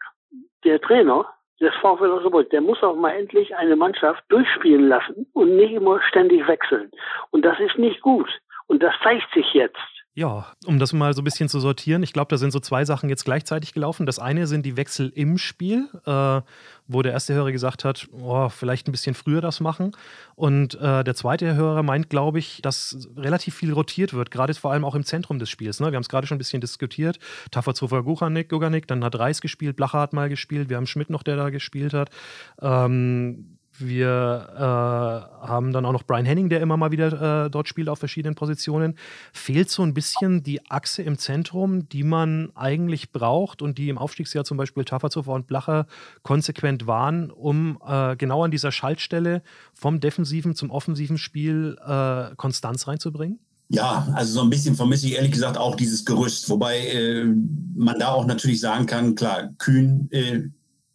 [0.66, 1.28] Der Trainer
[1.62, 6.02] des VfL Osnabrück, der muss auch mal endlich eine Mannschaft durchspielen lassen und nicht immer
[6.10, 6.92] ständig wechseln.
[7.32, 8.30] Und das ist nicht gut.
[8.68, 9.78] Und das zeigt sich jetzt.
[10.16, 12.86] Ja, um das mal so ein bisschen zu sortieren, ich glaube, da sind so zwei
[12.86, 14.06] Sachen jetzt gleichzeitig gelaufen.
[14.06, 16.42] Das eine sind die Wechsel im Spiel, äh,
[16.88, 19.94] wo der erste Hörer gesagt hat, oh, vielleicht ein bisschen früher das machen.
[20.36, 24.72] Und äh, der zweite Hörer meint, glaube ich, dass relativ viel rotiert wird, gerade vor
[24.72, 25.80] allem auch im Zentrum des Spiels.
[25.80, 25.88] Ne?
[25.88, 27.18] Wir haben es gerade schon ein bisschen diskutiert.
[27.50, 31.24] Tafazofer Guchanik, Guganik, dann hat Reis gespielt, Blacher hat mal gespielt, wir haben Schmidt noch,
[31.24, 32.12] der da gespielt hat.
[32.62, 37.68] Ähm, wir äh, haben dann auch noch Brian Henning, der immer mal wieder äh, dort
[37.68, 38.96] spielt auf verschiedenen Positionen.
[39.32, 43.98] Fehlt so ein bisschen die Achse im Zentrum, die man eigentlich braucht und die im
[43.98, 45.88] Aufstiegsjahr zum Beispiel Tafazofer und Blacher
[46.22, 49.42] konsequent waren, um äh, genau an dieser Schaltstelle
[49.74, 53.40] vom defensiven zum offensiven Spiel äh, Konstanz reinzubringen?
[53.70, 57.26] Ja, also so ein bisschen vermisse ich ehrlich gesagt auch dieses Gerüst, wobei äh,
[57.76, 60.44] man da auch natürlich sagen kann, klar, Kühn äh,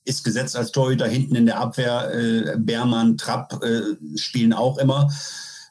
[0.08, 2.12] ist gesetzt als Torhüter hinten in der Abwehr.
[2.14, 5.10] Äh, Bermann, Trapp äh, spielen auch immer.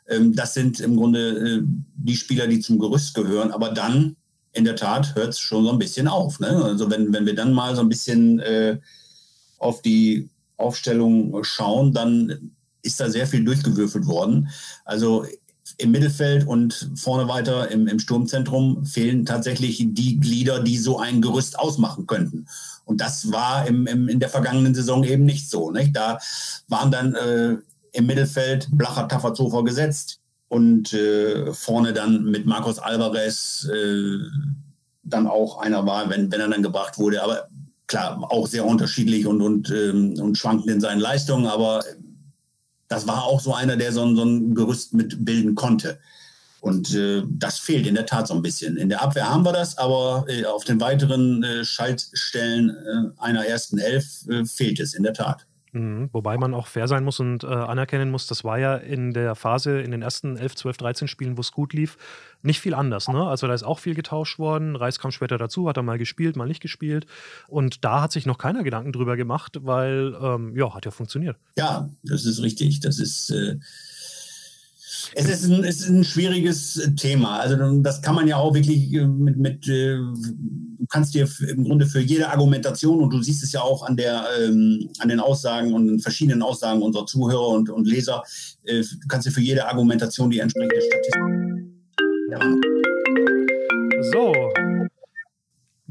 [0.08, 1.62] Ähm, das sind im Grunde äh,
[1.96, 3.52] die Spieler, die zum Gerüst gehören.
[3.52, 4.16] Aber dann,
[4.54, 6.40] in der Tat, hört es schon so ein bisschen auf.
[6.40, 6.50] Ne?
[6.64, 8.78] Also wenn, wenn wir dann mal so ein bisschen äh,
[9.58, 12.52] auf die Aufstellung schauen, dann
[12.84, 14.50] ist da sehr viel durchgewürfelt worden.
[14.86, 15.26] Also
[15.78, 21.22] im Mittelfeld und vorne weiter im, im Sturmzentrum fehlen tatsächlich die Glieder, die so ein
[21.22, 22.48] Gerüst ausmachen könnten.
[22.88, 25.72] Und das war im, im, in der vergangenen Saison eben nicht so.
[25.72, 25.96] Nicht?
[25.96, 26.20] Da
[26.70, 27.58] waren dann äh,
[27.92, 34.20] im Mittelfeld Blacher Tafazofer gesetzt und äh, vorne dann mit Marcos Alvarez äh,
[35.04, 37.22] dann auch einer war, wenn, wenn er dann gebracht wurde.
[37.22, 37.50] Aber
[37.88, 41.48] klar, auch sehr unterschiedlich und, und, ähm, und schwankend in seinen Leistungen.
[41.48, 41.84] Aber
[42.88, 46.00] das war auch so einer, der so, ein, so ein Gerüst mit bilden konnte.
[46.62, 48.78] Und äh, das fehlt in der Tat so ein bisschen.
[48.78, 53.46] In der Abwehr haben wir das, aber äh, auf den weiteren äh, Schaltstellen äh, einer
[53.46, 55.46] ersten Elf äh, fehlt es in der Tat.
[55.74, 59.14] Mhm, wobei man auch fair sein muss und äh, anerkennen muss, das war ja in
[59.14, 61.98] der Phase, in den ersten 11, 12, 13 Spielen, wo es gut lief,
[62.42, 63.08] nicht viel anders.
[63.08, 63.24] Ne?
[63.28, 64.76] Also da ist auch viel getauscht worden.
[64.76, 67.06] Reis kam später dazu, hat er mal gespielt, mal nicht gespielt.
[67.48, 71.38] Und da hat sich noch keiner Gedanken drüber gemacht, weil, ähm, ja, hat ja funktioniert.
[71.58, 72.80] Ja, das ist richtig.
[72.80, 73.30] Das ist
[75.14, 77.40] es ist ein, es ist ein schwieriges Thema.
[77.40, 81.64] Also das kann man ja auch wirklich äh, mit, mit äh, du kannst dir im
[81.64, 85.20] Grunde für jede Argumentation, und du siehst es ja auch an, der, ähm, an den
[85.20, 88.24] Aussagen und verschiedenen Aussagen unserer Zuhörer und, und Leser,
[88.64, 91.22] äh, du kannst dir für jede Argumentation die entsprechende Statistik.
[92.32, 92.56] Ja.
[94.12, 94.34] So,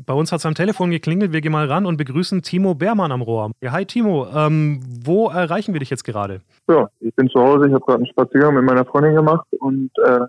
[0.07, 1.33] bei uns hat es am Telefon geklingelt.
[1.33, 3.51] Wir gehen mal ran und begrüßen Timo Beermann am Rohr.
[3.61, 6.41] Ja, hi Timo, ähm, wo erreichen wir dich jetzt gerade?
[6.69, 7.67] Ja, ich bin zu Hause.
[7.67, 10.21] Ich habe gerade einen Spaziergang mit meiner Freundin gemacht und äh,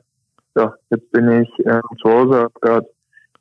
[0.56, 2.88] ja, jetzt bin ich äh, zu Hause, habe gerade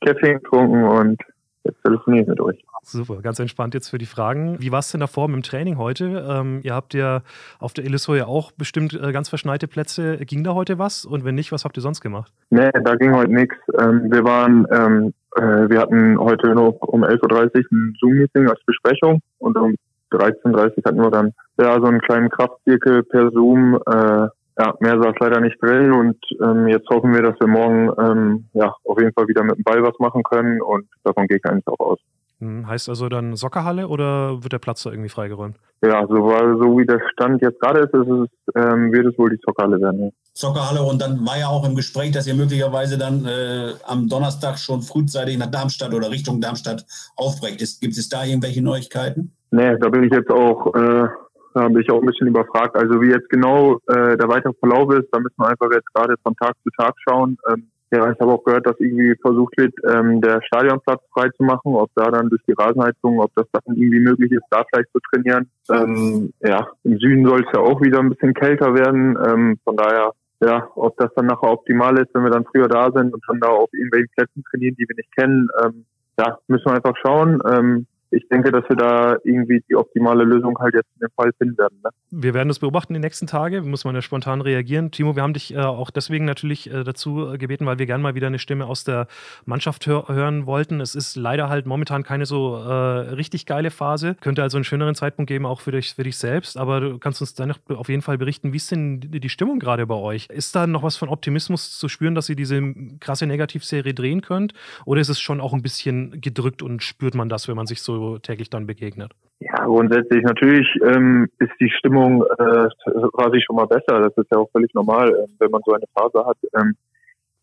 [0.05, 1.18] Kaffee getrunken und
[1.66, 2.64] jetzt telefoniere ich mit euch.
[2.83, 4.61] Super, ganz entspannt jetzt für die Fragen.
[4.61, 6.24] Wie war es denn davor im Training heute?
[6.29, 7.22] Ähm, ihr habt ja
[7.59, 10.18] auf der Illiso ja auch bestimmt äh, ganz verschneite Plätze.
[10.18, 11.05] Ging da heute was?
[11.05, 12.33] Und wenn nicht, was habt ihr sonst gemacht?
[12.50, 13.57] Nee, da ging heute nichts.
[13.79, 18.61] Ähm, wir waren, ähm, äh, wir hatten heute noch um 11.30 Uhr ein Zoom-Meeting als
[18.64, 19.74] Besprechung und um
[20.12, 24.99] 13.30 Uhr hatten wir dann ja so einen kleinen Kraftzirkel per Zoom, äh, ja, mehr
[25.01, 28.99] saß leider nicht drin und ähm, jetzt hoffen wir, dass wir morgen ähm, ja auf
[28.99, 31.81] jeden Fall wieder mit dem Ball was machen können und davon gehe ich eigentlich auch
[31.81, 31.99] aus.
[32.40, 35.57] Hm, heißt also dann Soccerhalle oder wird der Platz da irgendwie freigeräumt?
[35.83, 39.31] Ja, so, so wie der Stand jetzt gerade ist, ist es, ähm, wird es wohl
[39.31, 40.05] die Soccerhalle werden.
[40.05, 40.11] Ja.
[40.35, 44.59] Soccerhalle und dann war ja auch im Gespräch, dass ihr möglicherweise dann äh, am Donnerstag
[44.59, 46.85] schon frühzeitig nach Darmstadt oder Richtung Darmstadt
[47.16, 47.59] aufbrecht.
[47.81, 49.33] Gibt es da irgendwelche Neuigkeiten?
[49.51, 51.09] Nee, da bin ich jetzt auch, äh,
[51.57, 52.77] da bin ich auch ein bisschen überfragt.
[52.77, 56.14] Also wie jetzt genau äh, der weitere Verlauf ist, da müssen wir einfach jetzt gerade
[56.23, 57.38] von Tag zu Tag schauen.
[57.51, 61.45] Ähm, ja, ich habe auch gehört, dass irgendwie versucht wird, ähm, der Stadionplatz frei zu
[61.45, 64.90] machen, ob da dann durch die Rasenheizung, ob das dann irgendwie möglich ist, da vielleicht
[64.92, 65.49] zu trainieren.
[65.71, 69.16] Ähm, ja, im Süden soll es ja auch wieder ein bisschen kälter werden.
[69.27, 70.12] Ähm, von daher,
[70.45, 73.40] ja, ob das dann nachher optimal ist, wenn wir dann früher da sind und schon
[73.40, 75.87] da auf irgendwelchen Plätzen trainieren, die wir nicht kennen, ähm,
[76.19, 77.40] ja, müssen wir einfach schauen.
[77.49, 81.33] Ähm, ich denke, dass wir da irgendwie die optimale Lösung halt jetzt in dem Fall
[81.38, 81.79] finden werden.
[81.83, 81.90] Ne?
[82.11, 84.90] Wir werden das beobachten die nächsten Tage, muss man ja spontan reagieren.
[84.90, 88.03] Timo, wir haben dich äh, auch deswegen natürlich äh, dazu äh, gebeten, weil wir gerne
[88.03, 89.09] mal wieder eine Stimme aus der
[89.45, 90.81] Mannschaft hör hören wollten.
[90.81, 94.16] Es ist leider halt momentan keine so äh, richtig geile Phase.
[94.21, 96.57] Könnte also einen schöneren Zeitpunkt geben, auch für dich, für dich selbst.
[96.57, 99.87] Aber du kannst uns dann auf jeden Fall berichten, wie ist denn die Stimmung gerade
[99.87, 100.29] bei euch?
[100.31, 102.62] Ist da noch was von Optimismus zu spüren, dass ihr diese
[103.01, 104.55] krasse Negativserie drehen könnt?
[104.85, 107.83] Oder ist es schon auch ein bisschen gedrückt und spürt man das, wenn man sich
[107.83, 109.12] so täglich dann begegnet?
[109.38, 112.68] Ja, grundsätzlich natürlich ähm, ist die Stimmung äh,
[113.12, 114.00] quasi schon mal besser.
[114.00, 116.74] Das ist ja auch völlig normal, äh, wenn man so eine Phase hat, ähm,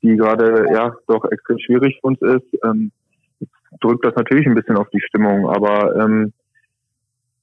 [0.02, 2.60] die gerade ja doch extrem schwierig für uns ist.
[2.64, 2.92] Ähm,
[3.82, 6.34] drückt das natürlich ein bisschen auf die Stimmung, aber ähm,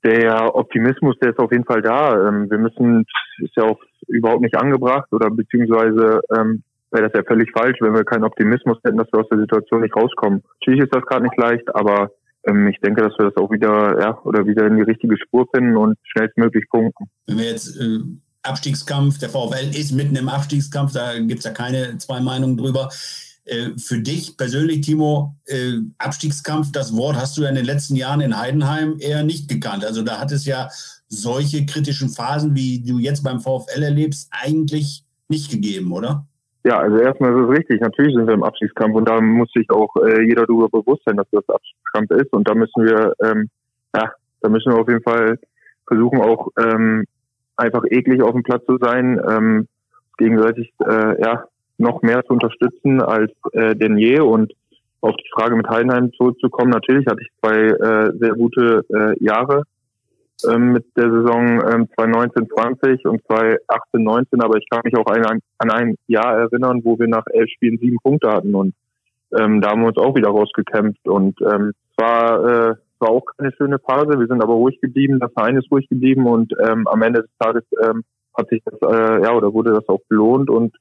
[0.02, 2.28] der Optimismus, der ist auf jeden Fall da.
[2.28, 3.04] Ähm, wir müssen,
[3.38, 7.94] ist ja auch überhaupt nicht angebracht oder beziehungsweise ähm, wäre das ja völlig falsch, wenn
[7.94, 10.42] wir keinen Optimismus hätten, dass wir aus der Situation nicht rauskommen.
[10.60, 12.10] Natürlich ist das gerade nicht leicht, aber
[12.44, 15.76] ich denke, dass wir das auch wieder, ja, oder wieder in die richtige Spur finden
[15.76, 17.06] und schnellstmöglich punkten.
[17.26, 17.98] Wenn wir jetzt äh,
[18.42, 22.88] Abstiegskampf, der VfL ist mitten im Abstiegskampf, da gibt es ja keine zwei Meinungen drüber.
[23.44, 27.96] Äh, für dich persönlich, Timo, äh, Abstiegskampf, das Wort hast du ja in den letzten
[27.96, 29.84] Jahren in Heidenheim eher nicht gekannt.
[29.84, 30.68] Also da hat es ja
[31.08, 36.26] solche kritischen Phasen, wie du jetzt beim VfL erlebst, eigentlich nicht gegeben, oder?
[36.62, 37.80] Ja, also erstmal ist es richtig.
[37.80, 41.16] Natürlich sind wir im Abstiegskampf und da muss sich auch äh, jeder darüber bewusst sein,
[41.16, 42.32] dass das Abstiegskampf ist.
[42.32, 43.48] Und da müssen wir, ähm,
[43.96, 45.38] ja, da müssen wir auf jeden Fall
[45.86, 47.04] versuchen, auch ähm,
[47.56, 49.68] einfach eklig auf dem Platz zu sein, ähm,
[50.18, 51.44] gegenseitig äh, ja
[51.78, 54.20] noch mehr zu unterstützen als äh, denn je.
[54.20, 54.52] Und
[55.00, 59.62] auf die Frage mit Heidenheim zurückzukommen, natürlich hatte ich zwei äh, sehr gute äh, Jahre
[60.44, 66.38] mit der Saison ähm, 2019-20 und 2018-19, aber ich kann mich auch an ein Jahr
[66.38, 68.74] erinnern, wo wir nach elf Spielen sieben Punkte hatten und
[69.38, 71.06] ähm, da haben wir uns auch wieder rausgekämpft.
[71.06, 74.18] Und ähm, war, äh, war auch keine schöne Phase.
[74.18, 77.30] Wir sind aber ruhig geblieben, der Verein ist ruhig geblieben und ähm, am Ende des
[77.38, 78.02] Tages ähm,
[78.36, 80.74] hat sich das, äh, ja, oder wurde das auch belohnt und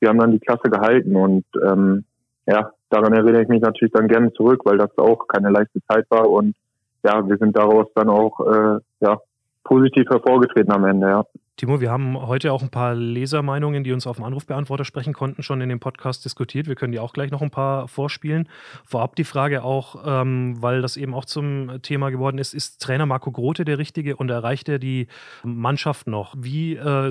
[0.00, 1.16] wir haben dann die Klasse gehalten.
[1.16, 2.04] Und ähm,
[2.46, 6.06] ja, daran erinnere ich mich natürlich dann gerne zurück, weil das auch keine leichte Zeit
[6.10, 6.28] war.
[6.28, 6.54] Und
[7.02, 9.18] ja, wir sind daraus dann auch äh, ja,
[9.64, 11.24] positiv hervorgetreten am Ende, ja.
[11.58, 15.42] Timo, wir haben heute auch ein paar Lesermeinungen, die uns auf dem Anrufbeantworter sprechen konnten,
[15.42, 16.68] schon in dem Podcast diskutiert.
[16.68, 18.48] Wir können die auch gleich noch ein paar vorspielen.
[18.84, 23.06] Vorab die Frage auch, ähm, weil das eben auch zum Thema geworden ist, ist Trainer
[23.06, 25.08] Marco Grote der Richtige und erreicht er die
[25.42, 26.36] Mannschaft noch?
[26.38, 27.10] Wie äh,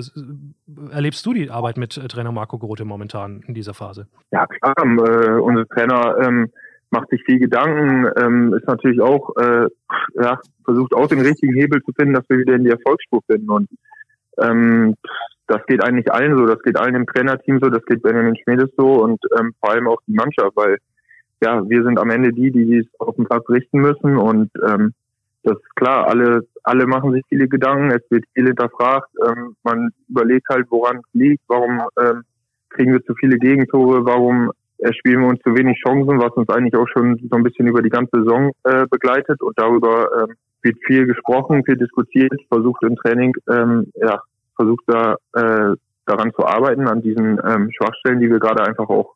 [0.92, 4.06] erlebst du die Arbeit mit Trainer Marco Grote momentan in dieser Phase?
[4.30, 4.72] Ja, klar.
[4.78, 6.50] Äh, unser Trainer ähm,
[6.90, 9.66] macht sich viel Gedanken, ähm, ist natürlich auch, äh,
[10.14, 13.50] ja, versucht auch den richtigen Hebel zu finden, dass wir wieder in die Erfolgsspur finden.
[13.50, 13.68] Und
[14.38, 14.94] ähm,
[15.46, 18.70] das geht eigentlich allen so, das geht allen im Trainerteam so, das geht Benjamin Schmiedes
[18.76, 20.78] so und ähm, vor allem auch die Mannschaft, weil
[21.42, 24.92] ja, wir sind am Ende die, die es auf dem Platz richten müssen und ähm,
[25.44, 29.90] das ist klar, alle, alle machen sich viele Gedanken, es wird viel hinterfragt, ähm, man
[30.08, 32.24] überlegt halt, woran es liegt, warum ähm,
[32.68, 34.50] kriegen wir zu viele Gegentore, warum
[34.98, 37.82] spielen wir uns zu wenig Chancen, was uns eigentlich auch schon so ein bisschen über
[37.82, 42.96] die ganze Saison äh, begleitet und darüber ähm, wird viel gesprochen, viel diskutiert, versucht im
[42.96, 44.20] Training, ähm, ja,
[44.56, 45.74] versucht da äh,
[46.06, 49.14] daran zu arbeiten, an diesen ähm, Schwachstellen, die wir gerade einfach auch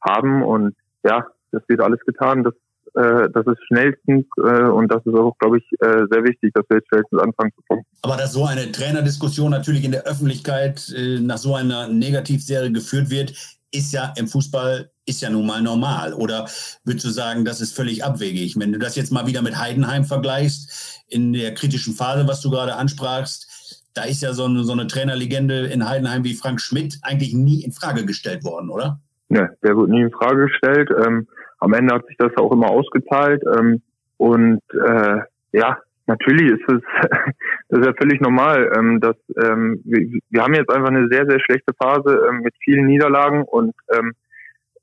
[0.00, 2.54] haben und ja, das wird alles getan, das
[2.94, 6.64] äh, das ist schnellstens äh, und das ist auch, glaube ich, äh, sehr wichtig, dass
[6.68, 7.82] wir jetzt schnellstens anfangen zu kommen.
[8.02, 13.10] Aber dass so eine Trainerdiskussion natürlich in der Öffentlichkeit äh, nach so einer Negativserie geführt
[13.10, 16.12] wird, ist ja im Fußball ist ja nun mal normal.
[16.12, 16.46] Oder
[16.84, 18.58] würdest du sagen, das ist völlig abwegig?
[18.58, 22.50] Wenn du das jetzt mal wieder mit Heidenheim vergleichst, in der kritischen Phase, was du
[22.50, 26.98] gerade ansprachst, da ist ja so eine, so eine Trainerlegende in Heidenheim wie Frank Schmidt
[27.02, 29.00] eigentlich nie in Frage gestellt worden, oder?
[29.28, 30.90] Ne, der wird nie in Frage gestellt.
[31.04, 31.26] Ähm,
[31.58, 33.42] am Ende hat sich das auch immer ausgezahlt.
[33.58, 33.82] Ähm,
[34.18, 35.18] und äh,
[35.52, 35.78] ja,
[36.08, 36.82] natürlich ist es
[37.68, 38.72] das ist ja völlig normal.
[38.76, 42.54] Ähm, dass, ähm, wir, wir haben jetzt einfach eine sehr, sehr schlechte Phase ähm, mit
[42.64, 44.12] vielen Niederlagen und ähm,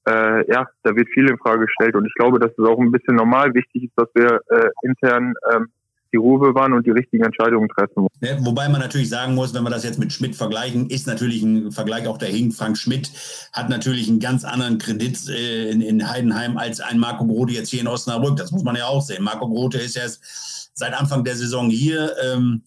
[0.07, 2.91] äh, ja, da wird viel in Frage gestellt und ich glaube, dass es auch ein
[2.91, 5.67] bisschen normal wichtig ist, dass wir äh, intern ähm,
[6.15, 8.07] die Ruhe bewahren und die richtigen Entscheidungen treffen.
[8.21, 11.43] Ja, wobei man natürlich sagen muss, wenn wir das jetzt mit Schmidt vergleichen, ist natürlich
[11.43, 12.53] ein Vergleich auch der Hink.
[12.53, 13.11] Frank Schmidt
[13.51, 17.69] hat natürlich einen ganz anderen Kredit äh, in, in, Heidenheim als ein Marco Grote jetzt
[17.69, 18.37] hier in Osnabrück.
[18.37, 19.23] Das muss man ja auch sehen.
[19.23, 22.13] Marco Grote ist erst seit Anfang der Saison hier.
[22.23, 22.61] Ähm,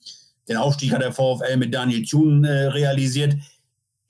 [0.48, 3.34] den Aufstieg hat der VfL mit Daniel Thun äh, realisiert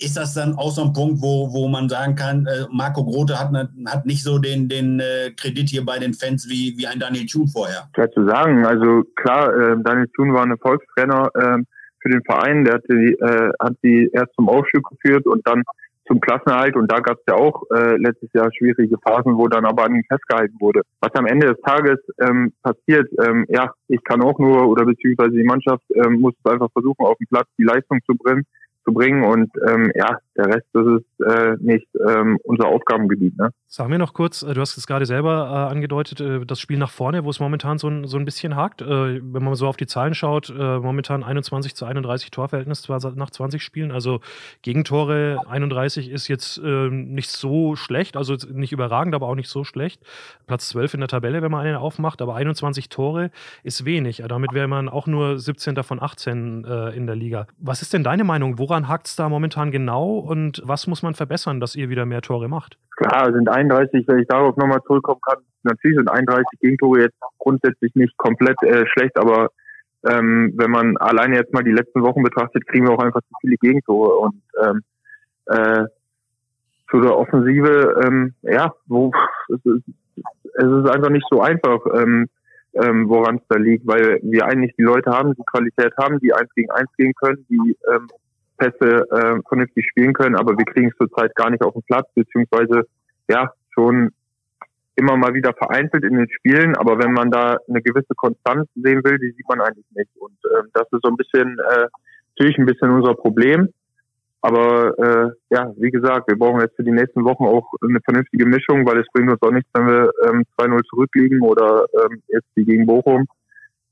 [0.01, 3.39] ist das dann auch so ein Punkt, wo, wo man sagen kann, äh, Marco Grote
[3.39, 6.87] hat, ne, hat nicht so den, den äh, Kredit hier bei den Fans wie, wie
[6.87, 7.89] ein Daniel Thun vorher?
[7.95, 8.65] Klar zu sagen.
[8.65, 11.59] Also klar, äh, Daniel Thun war ein Erfolgstrainer äh,
[12.01, 12.65] für den Verein.
[12.65, 15.65] Der hat die, äh, hat sie erst zum Aufstieg geführt und dann
[16.07, 16.77] zum Klassenerhalt.
[16.77, 19.97] Und da gab es ja auch äh, letztes Jahr schwierige Phasen, wo dann aber an
[19.97, 20.83] ihm festgehalten wurde.
[21.01, 25.33] Was am Ende des Tages ähm, passiert, ähm, ja, ich kann auch nur oder beziehungsweise
[25.33, 28.45] die Mannschaft ähm, muss einfach versuchen, auf dem Platz die Leistung zu bringen
[28.89, 29.25] zu bringen.
[29.25, 33.37] Und ähm, ja, der Rest das ist äh, nicht ähm, unser Aufgabengebiet.
[33.37, 33.51] Ne?
[33.67, 36.79] Sag mir noch kurz, äh, du hast es gerade selber äh, angedeutet, äh, das Spiel
[36.79, 38.81] nach vorne, wo es momentan so ein, so ein bisschen hakt.
[38.81, 42.99] Äh, wenn man so auf die Zahlen schaut, äh, momentan 21 zu 31 Torverhältnis zwar
[43.17, 43.91] nach 20 Spielen.
[43.91, 44.21] Also
[44.63, 49.65] Gegentore 31 ist jetzt ähm, nicht so schlecht, also nicht überragend, aber auch nicht so
[49.65, 50.03] schlecht.
[50.47, 53.31] Platz 12 in der Tabelle, wenn man einen aufmacht, aber 21 Tore
[53.65, 54.23] ist wenig.
[54.29, 55.83] Damit wäre man auch nur 17.
[55.83, 57.47] von 18 in der Liga.
[57.59, 58.59] Was ist denn deine Meinung?
[58.59, 62.23] Woran hakt es da momentan genau und was muss man verbessern, dass ihr wieder mehr
[62.23, 62.79] Tore macht?
[62.97, 67.95] Klar, sind 31, wenn ich darauf nochmal zurückkommen kann, natürlich sind 31 Gegentore jetzt grundsätzlich
[67.95, 69.51] nicht komplett äh, schlecht, aber
[70.09, 73.35] ähm, wenn man alleine jetzt mal die letzten Wochen betrachtet, kriegen wir auch einfach zu
[73.41, 74.83] viele Gegentore und ähm,
[75.47, 75.85] äh,
[76.91, 79.13] zu der Offensive, ähm, ja, wo
[79.49, 79.85] es ist,
[80.55, 82.29] es ist einfach nicht so einfach, ähm,
[82.75, 86.33] ähm, woran es da liegt, weil wir eigentlich die Leute haben, die Qualität haben, die
[86.33, 88.09] eins gegen eins gehen können, die ähm,
[88.59, 92.09] Pässe äh, vernünftig spielen können, aber wir kriegen es zurzeit gar nicht auf den Platz,
[92.15, 92.87] beziehungsweise
[93.29, 94.11] ja, schon
[94.97, 99.03] immer mal wieder vereinzelt in den Spielen, aber wenn man da eine gewisse Konstanz sehen
[99.05, 100.11] will, die sieht man eigentlich nicht.
[100.19, 101.87] Und äh, das ist so ein bisschen äh,
[102.31, 103.69] natürlich ein bisschen unser Problem.
[104.41, 108.47] Aber äh, ja, wie gesagt, wir brauchen jetzt für die nächsten Wochen auch eine vernünftige
[108.47, 112.47] Mischung, weil es bringt uns auch nichts, wenn wir ähm, 2-0 zurückliegen oder ähm, jetzt
[112.55, 113.27] wie gegen Bochum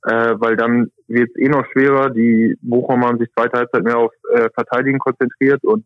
[0.07, 2.11] äh, weil dann wird es eh noch schwerer.
[2.11, 5.85] Die Bochumer haben sich zweite Halbzeit mehr auf äh, Verteidigen konzentriert und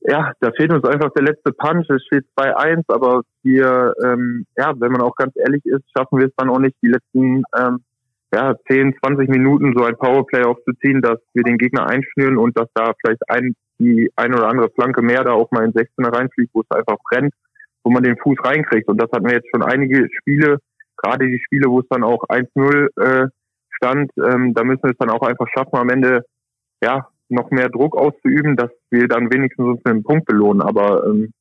[0.00, 1.88] ja, da fehlt uns einfach der letzte Punch.
[1.90, 6.26] Es steht 2-1, aber wir, ähm, ja, wenn man auch ganz ehrlich ist, schaffen wir
[6.26, 7.80] es dann auch nicht, die letzten ähm,
[8.32, 12.68] ja, 10, 20 Minuten so ein Powerplay aufzuziehen, dass wir den Gegner einschnüren und dass
[12.74, 16.54] da vielleicht ein, die ein oder andere Flanke mehr da auch mal in 16er reinfliegt,
[16.54, 17.34] wo es einfach brennt,
[17.82, 18.88] wo man den Fuß reinkriegt.
[18.88, 20.58] Und das hatten wir jetzt schon einige Spiele,
[21.02, 23.28] gerade die Spiele, wo es dann auch 1-0 äh,
[23.70, 26.24] stand, ähm, da müssen wir es dann auch einfach schaffen, am Ende
[26.82, 30.62] ja noch mehr Druck auszuüben, dass wir dann wenigstens uns mit einem Punkt belohnen.
[30.62, 31.32] Aber ähm,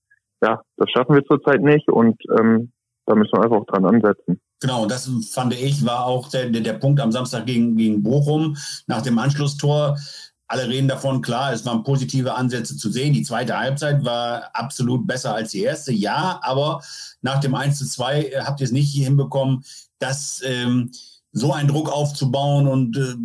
[0.42, 2.72] ja, das schaffen wir zurzeit nicht und ähm,
[3.06, 4.40] da müssen wir einfach auch dran ansetzen.
[4.62, 8.58] Genau, das fand ich, war auch der, der, der Punkt am Samstag gegen, gegen Bochum
[8.88, 9.98] nach dem Anschlusstor
[10.48, 13.14] alle reden davon, klar, es waren positive Ansätze zu sehen.
[13.14, 16.82] Die zweite Halbzeit war absolut besser als die erste, ja, aber
[17.22, 19.64] nach dem 1 zu 2 äh, habt ihr es nicht hinbekommen,
[20.00, 20.92] das ähm,
[21.34, 23.16] so einen Druck aufzubauen und äh,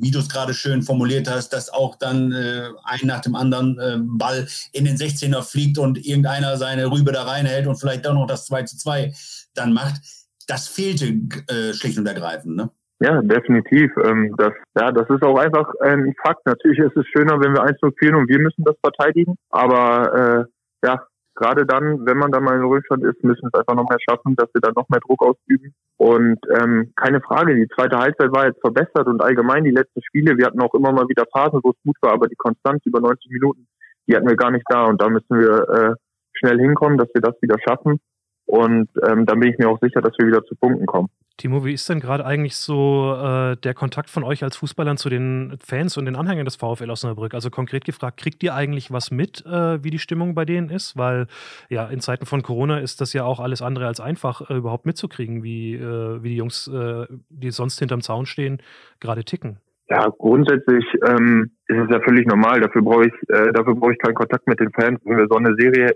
[0.00, 3.78] wie du es gerade schön formuliert hast, dass auch dann äh, ein nach dem anderen
[3.78, 8.14] äh, Ball in den 16er fliegt und irgendeiner seine Rübe da reinhält und vielleicht auch
[8.14, 9.14] noch das 2 zu 2
[9.54, 10.00] dann macht.
[10.46, 11.06] Das fehlte
[11.48, 12.56] äh, schlicht und ergreifend.
[12.56, 12.70] Ne?
[13.00, 13.92] Ja, definitiv.
[14.04, 16.44] Ähm, das, ja, das ist auch einfach ein Fakt.
[16.46, 19.36] Natürlich ist es schöner, wenn wir 1-0 führen und wir müssen das verteidigen.
[19.50, 20.46] Aber
[20.82, 21.06] äh, ja,
[21.36, 24.00] gerade dann, wenn man dann mal in Rückstand ist, müssen wir es einfach noch mehr
[24.00, 25.74] schaffen, dass wir dann noch mehr Druck ausüben.
[25.96, 30.36] Und ähm, keine Frage, die zweite Halbzeit war jetzt verbessert und allgemein die letzten Spiele,
[30.36, 33.00] wir hatten auch immer mal wieder Phasen, wo es gut war, aber die Konstanz über
[33.00, 33.68] 90 Minuten,
[34.08, 34.86] die hatten wir gar nicht da.
[34.86, 35.94] Und da müssen wir äh,
[36.34, 38.00] schnell hinkommen, dass wir das wieder schaffen.
[38.48, 41.10] Und ähm, dann bin ich mir auch sicher, dass wir wieder zu Punkten kommen.
[41.36, 45.10] Timo, wie ist denn gerade eigentlich so äh, der Kontakt von euch als Fußballern zu
[45.10, 47.34] den Fans und den Anhängern des VfL Osnabrück?
[47.34, 50.96] Also konkret gefragt, kriegt ihr eigentlich was mit, äh, wie die Stimmung bei denen ist?
[50.96, 51.26] Weil
[51.68, 54.86] ja, in Zeiten von Corona ist das ja auch alles andere als einfach, äh, überhaupt
[54.86, 58.62] mitzukriegen, wie, äh, wie die Jungs, äh, die sonst hinterm Zaun stehen,
[58.98, 59.58] gerade ticken.
[59.90, 62.62] Ja, grundsätzlich ähm, ist es ja völlig normal.
[62.62, 65.00] Dafür brauche ich, äh, dafür brauche ich keinen Kontakt mit den Fans.
[65.04, 65.92] Wenn wir so eine Serie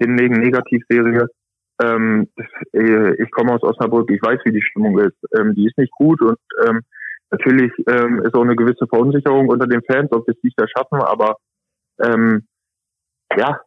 [0.00, 1.28] hinlegen, Negativserie,
[1.82, 2.28] ähm,
[2.72, 5.16] äh, ich komme aus Osnabrück, ich weiß, wie die Stimmung ist.
[5.38, 6.80] Ähm, die ist nicht gut und ähm,
[7.30, 11.00] natürlich ähm, ist auch eine gewisse Verunsicherung unter den Fans, ob wir es nicht schaffen,
[11.00, 11.36] aber
[12.00, 12.46] ähm,
[13.36, 13.60] ja,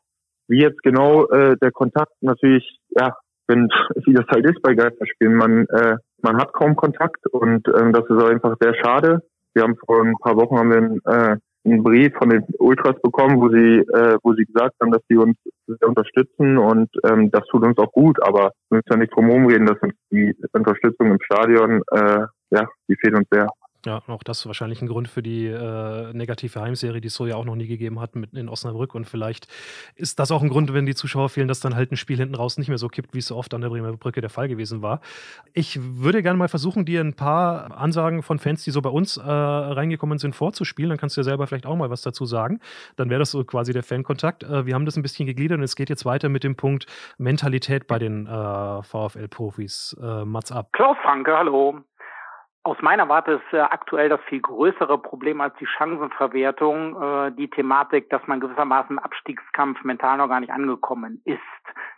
[0.47, 3.15] wie jetzt genau äh, der Kontakt natürlich, ja,
[3.47, 3.69] wenn
[4.05, 8.05] wie das halt ist bei Geisterspielen, man äh, man hat kaum Kontakt und ähm, das
[8.05, 9.21] ist einfach sehr schade.
[9.53, 12.99] Wir haben vor ein paar Wochen haben wir einen, äh, einen Brief von den Ultras
[13.01, 15.37] bekommen, wo sie, äh, wo sie gesagt haben, dass sie uns
[15.67, 19.27] sehr unterstützen und ähm, das tut uns auch gut, aber wir müssen ja nicht drum
[19.27, 23.47] herum reden, dass uns die Unterstützung im Stadion, äh, ja, die fehlt uns sehr.
[23.85, 27.35] Ja, auch das wahrscheinlich ein Grund für die äh, negative Heimserie, die es so ja
[27.35, 28.93] auch noch nie gegeben hat mitten in Osnabrück.
[28.93, 29.47] Und vielleicht
[29.95, 32.35] ist das auch ein Grund, wenn die Zuschauer fehlen, dass dann halt ein Spiel hinten
[32.35, 34.47] raus nicht mehr so kippt, wie es so oft an der Bremer Brücke der Fall
[34.47, 35.01] gewesen war.
[35.53, 39.17] Ich würde gerne mal versuchen, dir ein paar Ansagen von Fans, die so bei uns
[39.17, 40.89] äh, reingekommen sind, vorzuspielen.
[40.89, 42.59] Dann kannst du ja selber vielleicht auch mal was dazu sagen.
[42.97, 44.43] Dann wäre das so quasi der Fankontakt.
[44.43, 46.85] Äh, wir haben das ein bisschen gegliedert und es geht jetzt weiter mit dem Punkt
[47.17, 49.97] Mentalität bei den äh, VfL-Profis.
[50.01, 50.69] Äh, Mats ab.
[50.73, 51.81] Klaus Franke, hallo.
[52.63, 57.49] Aus meiner Warte ist äh, aktuell das viel größere Problem als die Chancenverwertung äh, die
[57.49, 61.39] Thematik, dass man gewissermaßen im Abstiegskampf mental noch gar nicht angekommen ist.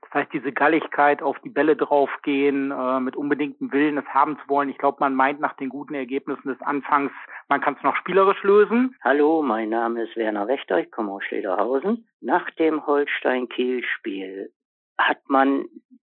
[0.03, 4.47] Das heißt, diese Galligkeit auf die Bälle draufgehen, äh, mit unbedingtem Willen es haben zu
[4.47, 4.69] wollen.
[4.69, 7.11] Ich glaube, man meint nach den guten Ergebnissen des Anfangs,
[7.49, 8.95] man kann es noch spielerisch lösen.
[9.03, 12.07] Hallo, mein Name ist Werner Wächter, ich komme aus Schlederhausen.
[12.21, 14.49] Nach dem Holstein-Kiel-Spiel
[14.97, 15.65] hat man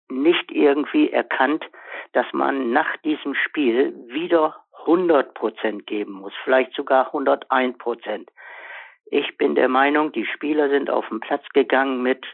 [0.09, 1.65] nicht irgendwie erkannt,
[2.13, 8.29] dass man nach diesem Spiel wieder 100 Prozent geben muss, vielleicht sogar 101 Prozent.
[9.09, 12.25] Ich bin der Meinung, die Spieler sind auf den Platz gegangen mit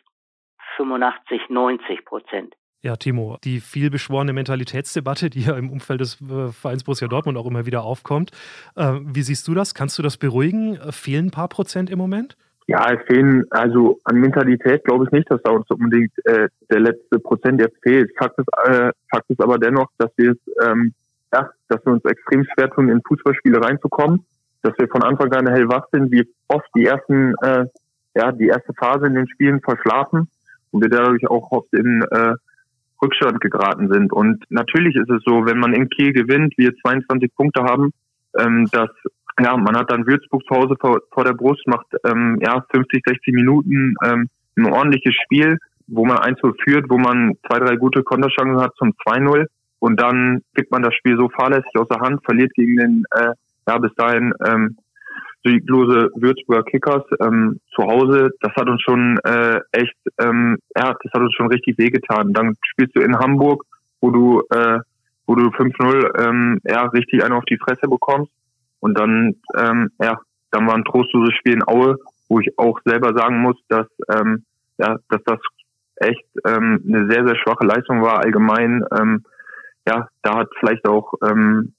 [0.77, 2.55] 85, 90 Prozent.
[2.81, 7.45] Ja, Timo, die vielbeschworene Mentalitätsdebatte, die ja im Umfeld des äh, Vereins Borussia Dortmund auch
[7.45, 8.31] immer wieder aufkommt.
[8.75, 9.73] Äh, wie siehst du das?
[9.73, 10.77] Kannst du das beruhigen?
[10.91, 12.35] Fehlen ein paar Prozent im Moment?
[12.67, 16.79] Ja, es fehlen, also an Mentalität glaube ich nicht, dass da uns unbedingt äh, der
[16.79, 18.11] letzte Prozent jetzt fehlt.
[18.17, 20.93] Fakt ist, äh, Fakt ist aber dennoch, dass wir es, ähm,
[21.33, 24.25] ja, dass wir uns extrem schwer tun, in Fußballspiele reinzukommen,
[24.61, 27.65] dass wir von Anfang an hellwach sind, wie oft die ersten, äh,
[28.15, 30.29] ja, die erste Phase in den Spielen verschlafen
[30.71, 32.35] und wir dadurch auch oft in äh,
[33.01, 34.13] Rückstand geraten sind.
[34.13, 37.91] Und natürlich ist es so, wenn man in Kiel gewinnt, wir 22 Punkte haben,
[38.39, 38.89] ähm, dass
[39.39, 43.01] ja, man hat dann Würzburg zu Hause vor, vor der Brust, macht ähm, ja 50,
[43.05, 45.57] 60 Minuten ähm, ein ordentliches Spiel,
[45.87, 49.45] wo man 1 führt, wo man zwei, drei gute Konterchancen hat zum 2-0
[49.79, 53.33] und dann gibt man das Spiel so fahrlässig aus der Hand, verliert gegen den äh,
[53.67, 54.77] ja bis dahin ähm,
[55.43, 58.29] sieglose Würzburger Kickers ähm, zu Hause.
[58.39, 62.31] Das hat uns schon äh, echt, ähm, ja, das hat uns schon richtig wehgetan.
[62.31, 63.65] Dann spielst du in Hamburg,
[63.99, 64.79] wo du äh,
[65.25, 68.31] wo du 5-0 ähm, ja richtig einen auf die Fresse bekommst
[68.83, 70.19] und dann, ähm, ja,
[70.51, 71.95] dann war ein trostloses Spiel in Aue,
[72.27, 74.43] wo ich auch selber sagen muss, dass, ähm,
[74.77, 75.39] ja, dass das
[75.95, 78.83] echt ähm, eine sehr, sehr schwache Leistung war allgemein.
[78.99, 79.23] Ähm,
[79.87, 81.73] ja, da hat vielleicht auch ähm,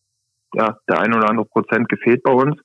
[0.55, 2.59] ja, der ein oder andere Prozent gefehlt bei uns.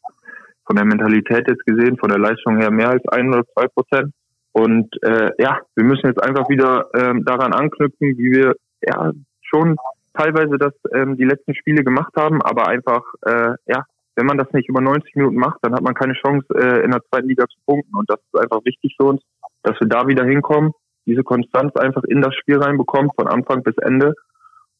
[0.66, 4.14] Von der Mentalität jetzt gesehen, von der Leistung her mehr als ein oder zwei Prozent.
[4.54, 9.12] Und äh, ja, wir müssen jetzt einfach wieder ähm, daran anknüpfen, wie wir ja
[9.42, 9.76] schon
[10.14, 13.84] teilweise das ähm, die letzten Spiele gemacht haben, aber einfach äh, ja
[14.20, 16.92] wenn man das nicht über 90 Minuten macht, dann hat man keine Chance, äh, in
[16.92, 17.96] der zweiten Liga zu punkten.
[17.96, 19.22] Und das ist einfach wichtig für uns,
[19.64, 20.74] dass wir da wieder hinkommen,
[21.06, 24.14] diese Konstanz einfach in das Spiel reinbekommen, von Anfang bis Ende.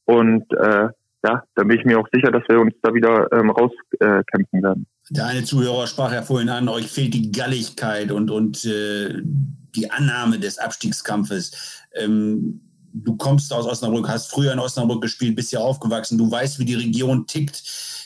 [0.04, 0.90] Und äh,
[1.24, 4.64] ja, da bin ich mir auch sicher, dass wir uns da wieder ähm, rauskämpfen äh,
[4.64, 4.88] werden.
[5.10, 9.90] Der eine Zuhörer sprach ja vorhin an, euch fehlt die Galligkeit und, und äh, die
[9.90, 11.88] Annahme des Abstiegskampfes.
[11.96, 12.69] Ähm,
[13.04, 16.66] du kommst aus Osnabrück, hast früher in Osnabrück gespielt, bist ja aufgewachsen, du weißt, wie
[16.66, 17.64] die Region tickt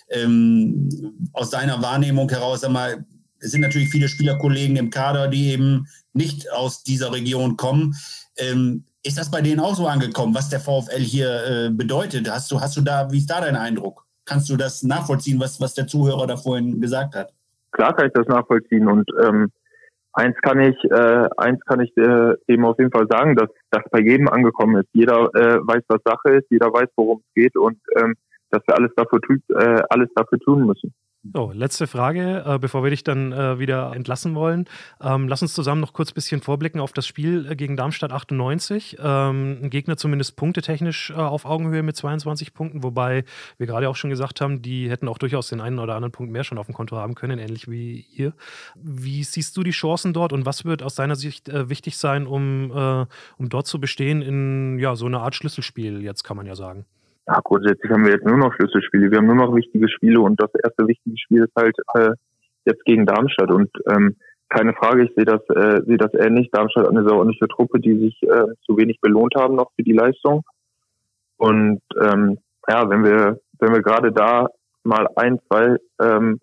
[0.09, 0.89] ähm,
[1.33, 3.05] aus deiner Wahrnehmung heraus, sag mal,
[3.39, 7.93] es sind natürlich viele Spielerkollegen im Kader, die eben nicht aus dieser Region kommen.
[8.37, 12.29] Ähm, ist das bei denen auch so angekommen, was der VfL hier äh, bedeutet?
[12.29, 14.05] Hast du, hast du da, wie ist da dein Eindruck?
[14.23, 17.33] Kannst du das nachvollziehen, was, was der Zuhörer da vorhin gesagt hat?
[17.71, 19.51] Klar kann ich das nachvollziehen und ähm,
[20.13, 23.83] eins kann ich, äh, eins kann ich äh, eben auf jeden Fall sagen, dass das
[23.91, 24.89] bei jedem angekommen ist.
[24.93, 28.15] Jeder äh, weiß, was Sache ist, jeder weiß, worum es geht und ähm,
[28.51, 30.93] dass wir alles dafür, äh, alles dafür tun müssen.
[31.31, 34.65] So, letzte Frage, äh, bevor wir dich dann äh, wieder entlassen wollen.
[35.01, 38.11] Ähm, lass uns zusammen noch kurz ein bisschen vorblicken auf das Spiel äh, gegen Darmstadt
[38.11, 38.97] 98.
[38.99, 43.23] Ähm, ein Gegner zumindest punktetechnisch äh, auf Augenhöhe mit 22 Punkten, wobei
[43.57, 46.33] wir gerade auch schon gesagt haben, die hätten auch durchaus den einen oder anderen Punkt
[46.33, 48.33] mehr schon auf dem Konto haben können, ähnlich wie ihr.
[48.75, 52.27] Wie siehst du die Chancen dort und was wird aus deiner Sicht äh, wichtig sein,
[52.27, 53.05] um, äh,
[53.37, 56.85] um dort zu bestehen in ja, so einer Art Schlüsselspiel, jetzt kann man ja sagen?
[57.27, 59.09] Ja, grundsätzlich haben wir jetzt nur noch Schlüsselspiele.
[59.09, 62.11] Wir haben nur noch wichtige Spiele und das erste wichtige Spiel ist halt äh,
[62.65, 64.15] jetzt gegen Darmstadt und ähm,
[64.49, 66.49] keine Frage, ich sehe das, äh, sehe das ähnlich.
[66.51, 69.93] Darmstadt eine sehr ordentliche Truppe, die sich äh, zu wenig belohnt haben noch für die
[69.93, 70.43] Leistung.
[71.37, 74.47] Und ähm, ja, wenn wir, wenn wir gerade da
[74.83, 76.39] mal ein, zwei ähm,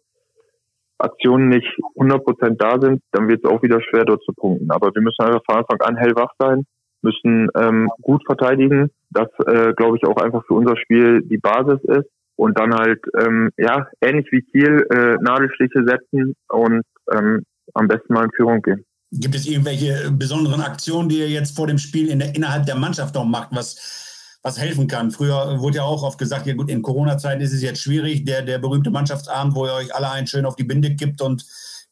[0.98, 4.70] Aktionen nicht 100% da sind, dann wird es auch wieder schwer, dort zu punkten.
[4.70, 6.66] Aber wir müssen einfach von Anfang an hellwach sein
[7.02, 8.90] müssen ähm, gut verteidigen.
[9.10, 12.08] Das, äh, glaube ich, auch einfach für unser Spiel die Basis ist.
[12.36, 16.82] Und dann halt, ähm, ja, ähnlich wie Kiel, äh, Nadelstiche setzen und
[17.12, 17.42] ähm,
[17.74, 18.84] am besten mal in Führung gehen.
[19.12, 22.76] Gibt es irgendwelche besonderen Aktionen, die ihr jetzt vor dem Spiel in der, innerhalb der
[22.76, 25.10] Mannschaft noch macht, was, was helfen kann?
[25.10, 28.42] Früher wurde ja auch oft gesagt, ja gut, in Corona-Zeiten ist es jetzt schwierig, der,
[28.42, 31.44] der berühmte Mannschaftsabend, wo ihr euch alle einen schön auf die Binde gibt und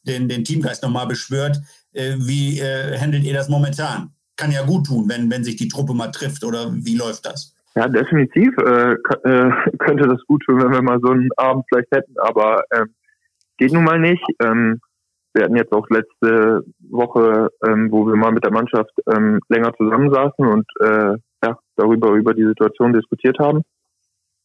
[0.05, 1.61] den, den Teamgeist nochmal beschwört.
[1.93, 4.15] Äh, wie äh, handelt ihr das momentan?
[4.39, 7.55] Kann ja gut tun, wenn, wenn sich die Truppe mal trifft oder wie läuft das?
[7.75, 11.91] Ja, definitiv äh, äh, könnte das gut tun, wenn wir mal so einen Abend vielleicht
[11.91, 12.95] hätten, aber ähm,
[13.59, 14.25] geht nun mal nicht.
[14.41, 14.81] Ähm,
[15.35, 19.73] wir hatten jetzt auch letzte Woche, ähm, wo wir mal mit der Mannschaft ähm, länger
[19.77, 23.63] zusammensaßen und äh, ja, darüber über die Situation diskutiert haben.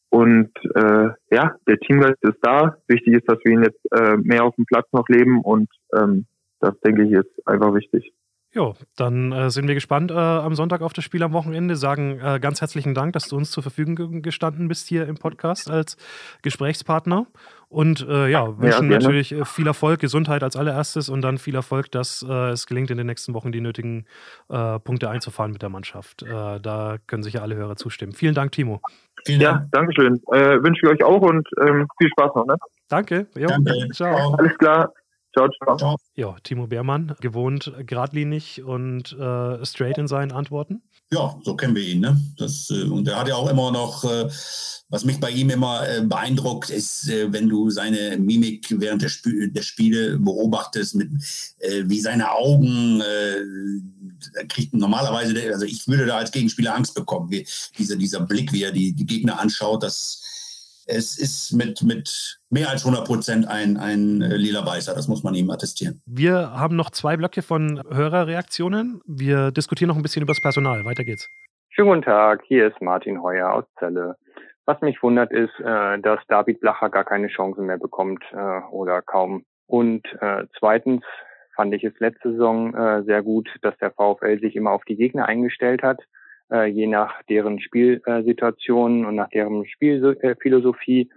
[0.10, 2.78] Und äh, ja, der Teamgeist ist da.
[2.88, 6.26] Wichtig ist, dass wir ihn jetzt äh, mehr auf dem Platz noch leben und ähm,
[6.60, 8.14] das denke ich ist einfach wichtig.
[8.56, 11.76] Jo, dann äh, sind wir gespannt äh, am Sonntag auf das Spiel am Wochenende.
[11.76, 15.72] Sagen äh, ganz herzlichen Dank, dass du uns zur Verfügung gestanden bist hier im Podcast
[15.72, 15.98] als
[16.44, 17.26] Gesprächspartner.
[17.68, 21.56] Und äh, ja, wünschen ja, natürlich äh, viel Erfolg, Gesundheit als allererstes und dann viel
[21.56, 24.06] Erfolg, dass äh, es gelingt, in den nächsten Wochen die nötigen
[24.48, 26.22] Punkte einzufahren mit der Mannschaft.
[26.22, 28.12] da können sich ja alle Hörer zustimmen.
[28.12, 28.82] Vielen Dank, Timo.
[29.26, 29.72] Vielen ja, Dank.
[29.72, 30.22] Dankeschön.
[30.28, 32.46] wünsche ich euch auch und ähm, viel Spaß noch.
[32.46, 32.58] Ne?
[32.90, 33.26] Danke.
[33.36, 33.90] Jo, Danke.
[33.94, 34.36] Ciao.
[34.36, 34.94] Alles klar.
[35.34, 35.98] Ciao, ciao.
[36.16, 40.84] Ja, Timo Beermann, gewohnt geradlinig und äh, straight in seinen Antworten.
[41.12, 42.02] Ja, so kennen wir ihn.
[42.02, 42.20] Ne?
[42.38, 44.30] Das, äh, und er hat ja auch immer noch, äh,
[44.90, 49.10] was mich bei ihm immer äh, beeindruckt, ist, äh, wenn du seine Mimik während der,
[49.10, 51.10] Sp der Spiele beobachtest, mit,
[51.60, 57.32] äh, wie seine Augen, äh, kriegt normalerweise, also ich würde da als Gegenspieler Angst bekommen,
[57.32, 60.22] wie dieser, dieser Blick, wie er die, die Gegner anschaut, das
[60.88, 64.94] es ist mit, mit mehr als 100 Prozent ein, ein äh, lila Weißer.
[64.94, 66.02] Das muss man ihm attestieren.
[66.06, 69.02] Wir haben noch zwei Blöcke von Hörerreaktionen.
[69.06, 70.86] Wir diskutieren noch ein bisschen über das Personal.
[70.86, 71.30] Weiter geht's.
[71.70, 72.44] Schönen guten Tag.
[72.46, 74.16] Hier ist Martin Heuer aus Celle.
[74.66, 79.02] Was mich wundert ist, äh, dass David Blacher gar keine Chancen mehr bekommt äh, oder
[79.02, 79.46] kaum.
[79.66, 80.06] Und
[80.60, 81.04] zweitens
[81.56, 85.26] fand ich es letzte Saison sehr gut, dass der VfL sich immer auf die Gegner
[85.26, 86.00] eingestellt hat
[86.52, 91.10] äh, je nach deren Spielsituationen und nach deren Spielphilosophie.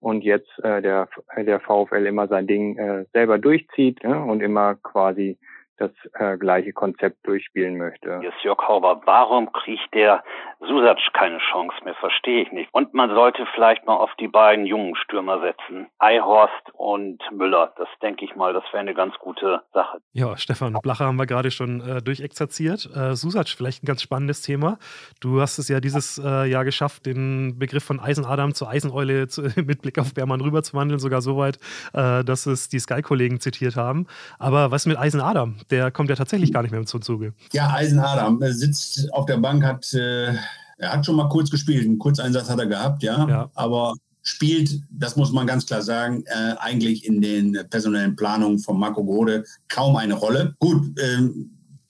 [0.00, 4.76] Und jetzt äh, der, der VfL immer sein Ding äh, selber durchzieht ne, und immer
[4.76, 5.36] quasi
[5.80, 8.20] das äh, gleiche Konzept durchspielen möchte.
[8.20, 9.00] Hier ist Jörg Hauber.
[9.06, 10.22] Warum kriegt der
[10.60, 11.94] Susac keine Chance mehr?
[11.94, 12.68] Verstehe ich nicht.
[12.72, 15.88] Und man sollte vielleicht mal auf die beiden jungen Stürmer setzen.
[15.98, 17.72] Eihorst und Müller.
[17.78, 19.98] Das denke ich mal, das wäre eine ganz gute Sache.
[20.12, 22.90] Ja, Stefan Blacher haben wir gerade schon äh, durchexerziert.
[22.94, 24.78] Äh, Susac, vielleicht ein ganz spannendes Thema.
[25.20, 29.42] Du hast es ja dieses äh, Jahr geschafft, den Begriff von Eisenadam zur Eiseneule zu,
[29.56, 31.58] mit Blick auf Bermann rüber zu wandeln, sogar so weit,
[31.94, 34.06] äh, dass es die Sky-Kollegen zitiert haben.
[34.38, 35.56] Aber was mit Eisenadam?
[35.70, 37.34] Der kommt ja tatsächlich gar nicht mehr zum Zuge.
[37.52, 40.34] Ja, Eisenadam sitzt auf der Bank, hat, äh,
[40.78, 43.50] er hat schon mal kurz gespielt, einen Kurzeinsatz hat er gehabt, ja, ja.
[43.54, 48.78] aber spielt, das muss man ganz klar sagen, äh, eigentlich in den personellen Planungen von
[48.78, 50.54] Marco Grode kaum eine Rolle.
[50.58, 51.28] Gut, äh,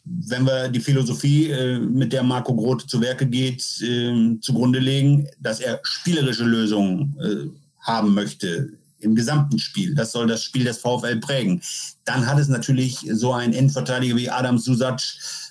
[0.05, 5.29] wenn wir die Philosophie, äh, mit der Marco Grote zu Werke geht, äh, zugrunde legen,
[5.41, 7.49] dass er spielerische Lösungen äh,
[7.81, 8.71] haben möchte,
[9.01, 9.95] im gesamten Spiel.
[9.95, 11.63] Das soll das Spiel des VfL prägen.
[12.05, 15.01] Dann hat es natürlich so ein Innenverteidiger wie Adam Susac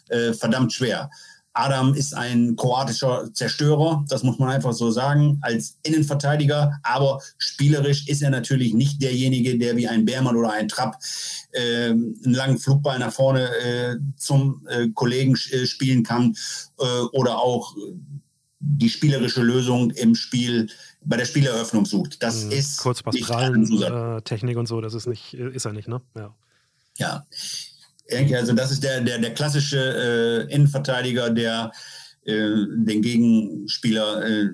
[0.09, 1.09] äh, verdammt schwer.
[1.53, 8.07] Adam ist ein kroatischer Zerstörer, das muss man einfach so sagen, als Innenverteidiger, aber spielerisch
[8.07, 10.97] ist er natürlich nicht derjenige, der wie ein Bärmann oder ein Trapp
[11.51, 16.35] äh, einen langen Flugball nach vorne äh, zum äh, Kollegen äh, spielen kann
[16.79, 17.75] äh, oder auch
[18.59, 20.69] die spielerische Lösung im Spiel
[21.01, 22.21] bei der Spieleröffnung sucht.
[22.21, 22.51] Das mhm.
[22.51, 26.01] ist Kurzpassprallen, Technik und so, das ist nicht, ist er nicht, ne?
[26.15, 26.35] Ja.
[26.97, 27.25] Ja.
[28.35, 31.71] Also das ist der, der, der klassische äh, Innenverteidiger, der
[32.25, 34.49] äh, den Gegenspieler äh,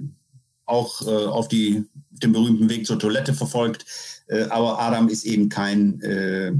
[0.65, 3.85] auch äh, auf die, den berühmten Weg zur Toilette verfolgt.
[4.27, 6.51] Äh, aber Adam ist eben kein, äh,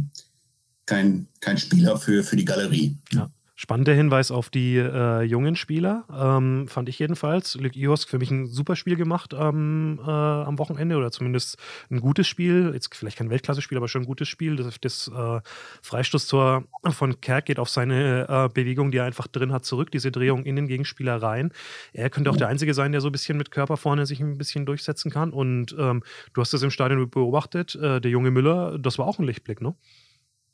[0.86, 2.96] kein, kein Spieler für, für die Galerie.
[3.12, 3.30] Ja.
[3.58, 7.56] Spannender Hinweis auf die äh, jungen Spieler, ähm, fand ich jedenfalls.
[7.56, 11.58] Luke Iosk für mich ein super Spiel gemacht ähm, äh, am Wochenende oder zumindest
[11.90, 12.72] ein gutes Spiel.
[12.74, 14.58] Jetzt vielleicht kein Weltklasse-Spiel, aber schon ein gutes Spiel.
[14.58, 15.40] Das, das äh,
[15.82, 19.90] Freistoßtor von Kerk geht auf seine äh, Bewegung, die er einfach drin hat, zurück.
[19.90, 21.54] Diese Drehung in den Gegenspieler rein.
[21.94, 24.38] Er könnte auch der Einzige sein, der so ein bisschen mit Körper vorne sich ein
[24.38, 25.32] bisschen durchsetzen kann.
[25.32, 26.04] Und ähm,
[26.34, 27.74] du hast das im Stadion beobachtet.
[27.76, 29.76] Äh, der junge Müller, das war auch ein Lichtblick, ne?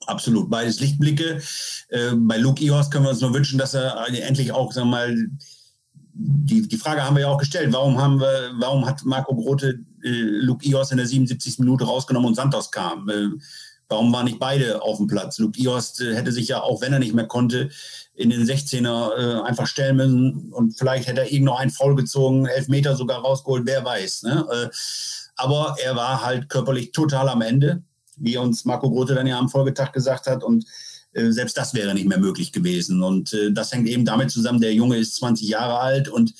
[0.08, 1.42] Absolut, beides Lichtblicke.
[1.90, 4.98] Äh, bei Luke Ihorst können wir uns nur wünschen, dass er endlich auch, sagen wir
[4.98, 5.28] mal,
[6.14, 9.80] die, die Frage haben wir ja auch gestellt, warum haben wir, warum hat Marco Grote
[10.04, 11.60] äh, Luke Ihorst in der 77.
[11.60, 13.08] Minute rausgenommen und Santos kam?
[13.10, 13.30] Äh,
[13.92, 15.38] Warum waren nicht beide auf dem Platz?
[15.38, 17.70] Luke Iost äh, hätte sich ja, auch wenn er nicht mehr konnte,
[18.14, 21.96] in den 16er äh, einfach stellen müssen und vielleicht hätte er irgend noch einen Foul
[21.96, 24.24] gezogen, elf Meter sogar rausgeholt, wer weiß.
[24.24, 24.46] Ne?
[24.50, 24.70] Äh,
[25.36, 27.84] aber er war halt körperlich total am Ende,
[28.22, 30.66] wie uns Marco Grote dann ja am Folgetag gesagt hat und
[31.14, 33.04] äh, selbst das wäre nicht mehr möglich gewesen.
[33.04, 36.34] Und äh, das hängt eben damit zusammen, der Junge ist 20 Jahre alt und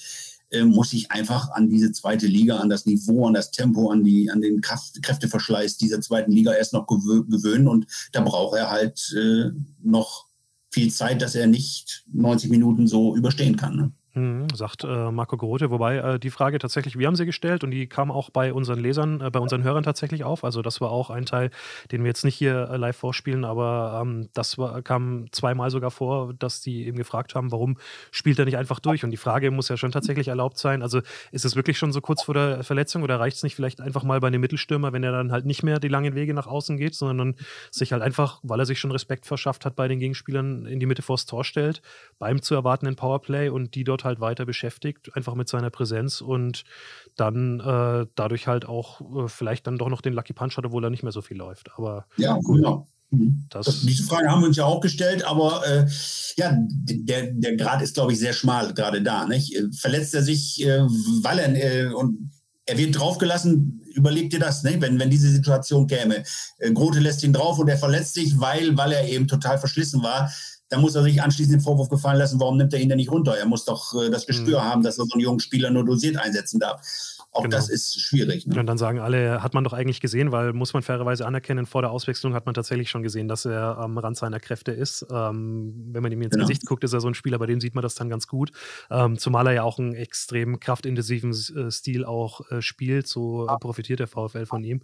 [0.52, 4.04] äh, muss sich einfach an diese zweite Liga, an das Niveau, an das Tempo, an,
[4.04, 7.68] die, an den Kraft, Kräfteverschleiß dieser zweiten Liga erst noch gewö gewöhnen.
[7.68, 9.52] Und da braucht er halt äh,
[9.82, 10.28] noch
[10.70, 13.76] viel Zeit, dass er nicht 90 Minuten so überstehen kann.
[13.76, 13.92] Ne?
[14.14, 17.72] Mhm, sagt äh, Marco Grote, wobei äh, die Frage tatsächlich, wir haben sie gestellt und
[17.72, 20.44] die kam auch bei unseren Lesern, äh, bei unseren Hörern tatsächlich auf.
[20.44, 21.50] Also das war auch ein Teil,
[21.94, 25.92] den wir jetzt nicht hier äh, live vorspielen, aber ähm, das war, kam zweimal sogar
[25.92, 27.78] vor, dass die eben gefragt haben, warum
[28.12, 29.06] spielt er nicht einfach durch?
[29.06, 30.82] Und die Frage muss ja schon tatsächlich erlaubt sein.
[30.82, 31.00] Also
[31.32, 34.04] ist es wirklich schon so kurz vor der Verletzung oder reicht es nicht vielleicht einfach
[34.04, 36.76] mal bei einem Mittelstürmer, wenn er dann halt nicht mehr die langen Wege nach außen
[36.76, 37.38] geht, sondern
[37.70, 40.86] sich halt einfach, weil er sich schon Respekt verschafft hat bei den Gegenspielern, in die
[40.86, 41.82] Mitte vors Tor stellt,
[42.20, 46.22] beim zu erwartenden Powerplay und die dort dort halt weiter beschäftigt, einfach mit seiner Präsenz
[46.22, 46.64] und
[47.16, 50.84] dann äh, dadurch halt auch äh, vielleicht dann doch noch den Lucky Punch hat, obwohl
[50.84, 51.70] er nicht mehr so viel läuft.
[51.78, 52.58] Aber ja, gut.
[52.58, 52.88] genau.
[53.12, 53.46] Mhm.
[53.50, 55.86] Das das, diese Frage haben wir uns ja auch gestellt, aber äh,
[56.38, 59.26] ja, der, der Grad ist, glaube ich, sehr schmal gerade da.
[59.26, 59.58] Nicht?
[59.74, 60.82] Verletzt er sich, äh,
[61.22, 62.32] weil er äh, und
[62.66, 64.78] er wird draufgelassen, überleg dir das, ne?
[64.80, 66.24] wenn, wenn diese Situation käme.
[66.60, 70.02] Äh, Grote lässt ihn drauf und er verletzt sich, weil, weil er eben total verschlissen
[70.04, 70.32] war
[70.72, 73.12] da muss er sich anschließend den Vorwurf gefallen lassen, warum nimmt er ihn denn nicht
[73.12, 73.38] runter?
[73.38, 74.64] Er muss doch äh, das Gespür mhm.
[74.64, 76.82] haben, dass er so einen jungen Spieler nur dosiert einsetzen darf.
[77.34, 77.56] Auch genau.
[77.56, 78.46] das ist schwierig.
[78.46, 78.60] Ne?
[78.60, 81.82] Und dann sagen alle, hat man doch eigentlich gesehen, weil muss man fairerweise anerkennen, vor
[81.82, 85.06] der Auswechslung hat man tatsächlich schon gesehen, dass er am Rand seiner Kräfte ist.
[85.10, 86.44] Ähm, wenn man ihm ins genau.
[86.46, 88.52] Gesicht guckt, ist er so ein Spieler, bei dem sieht man das dann ganz gut.
[88.90, 93.58] Ähm, zumal er ja auch einen extrem kraftintensiven äh, Stil auch äh, spielt, so äh,
[93.62, 94.82] profitiert der VfL von ihm.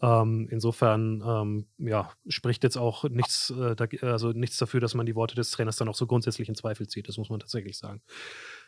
[0.00, 5.04] Ähm, insofern ähm, ja, spricht jetzt auch nichts, äh, da, also nichts dafür, dass man
[5.04, 7.06] die Worte des Trainers dann auch so grundsätzlich in Zweifel zieht.
[7.08, 8.00] Das muss man tatsächlich sagen.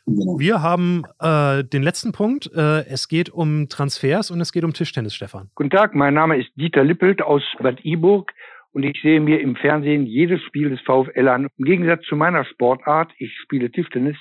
[0.06, 0.38] Genau.
[0.38, 2.50] Wir haben äh, den letzten Punkt.
[2.54, 5.50] Äh, es geht um Transfers und es geht um Tischtennis, Stefan.
[5.54, 8.32] Guten Tag, mein Name ist Dieter Lippelt aus Bad Iburg
[8.72, 11.48] und ich sehe mir im Fernsehen jedes Spiel des VfL an.
[11.56, 14.16] Im Gegensatz zu meiner Sportart, ich spiele Tischtennis,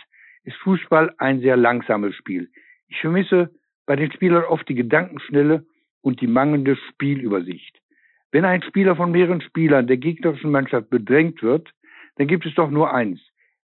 [0.45, 2.49] ist Fußball ein sehr langsames Spiel.
[2.87, 3.49] Ich vermisse
[3.85, 5.65] bei den Spielern oft die Gedankenschnelle
[6.01, 7.81] und die mangelnde Spielübersicht.
[8.31, 11.69] Wenn ein Spieler von mehreren Spielern der gegnerischen Mannschaft bedrängt wird,
[12.15, 13.19] dann gibt es doch nur eins,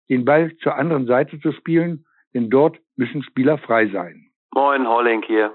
[0.09, 4.31] den Ball zur anderen Seite zu spielen, denn dort müssen Spieler frei sein.
[4.53, 5.53] Moin, Holling hier.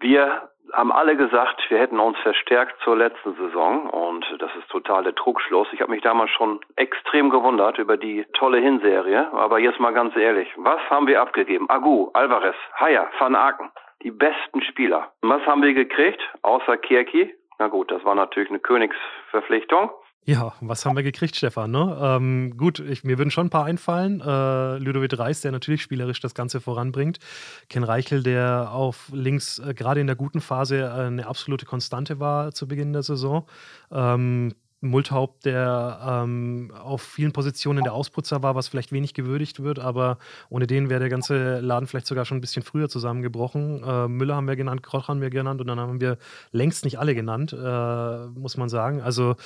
[0.00, 5.14] Wir haben alle gesagt, wir hätten uns verstärkt zur letzten Saison und das ist totale
[5.14, 5.68] Trugschluss.
[5.72, 10.14] Ich habe mich damals schon extrem gewundert über die tolle Hinserie, aber jetzt mal ganz
[10.16, 11.70] ehrlich, was haben wir abgegeben?
[11.70, 13.70] Agu, Alvarez, Haya, Van Aken
[14.02, 15.12] die besten Spieler.
[15.22, 17.34] Was haben wir gekriegt, außer Kirki?
[17.58, 19.90] Na gut, das war natürlich eine Königsverpflichtung.
[20.28, 21.70] Ja, was haben wir gekriegt, Stefan?
[21.70, 21.96] Ne?
[22.00, 24.20] Ähm, gut, ich, mir würden schon ein paar einfallen.
[24.20, 27.20] Äh, Ludovic Reis, der natürlich spielerisch das Ganze voranbringt.
[27.68, 32.18] Ken Reichel, der auf links äh, gerade in der guten Phase äh, eine absolute Konstante
[32.18, 33.46] war zu Beginn der Saison.
[33.92, 39.78] Ähm, Multhaupt, der ähm, auf vielen Positionen der Ausputzer war, was vielleicht wenig gewürdigt wird,
[39.78, 40.18] aber
[40.48, 43.82] ohne den wäre der ganze Laden vielleicht sogar schon ein bisschen früher zusammengebrochen.
[43.84, 46.18] Äh, Müller haben wir genannt, Kroch haben wir genannt und dann haben wir
[46.50, 49.00] längst nicht alle genannt, äh, muss man sagen.
[49.00, 49.36] Also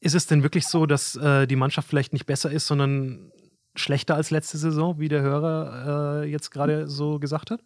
[0.00, 3.32] ist es denn wirklich so, dass äh, die Mannschaft vielleicht nicht besser ist, sondern
[3.74, 7.60] schlechter als letzte Saison, wie der Hörer äh, jetzt gerade so gesagt hat?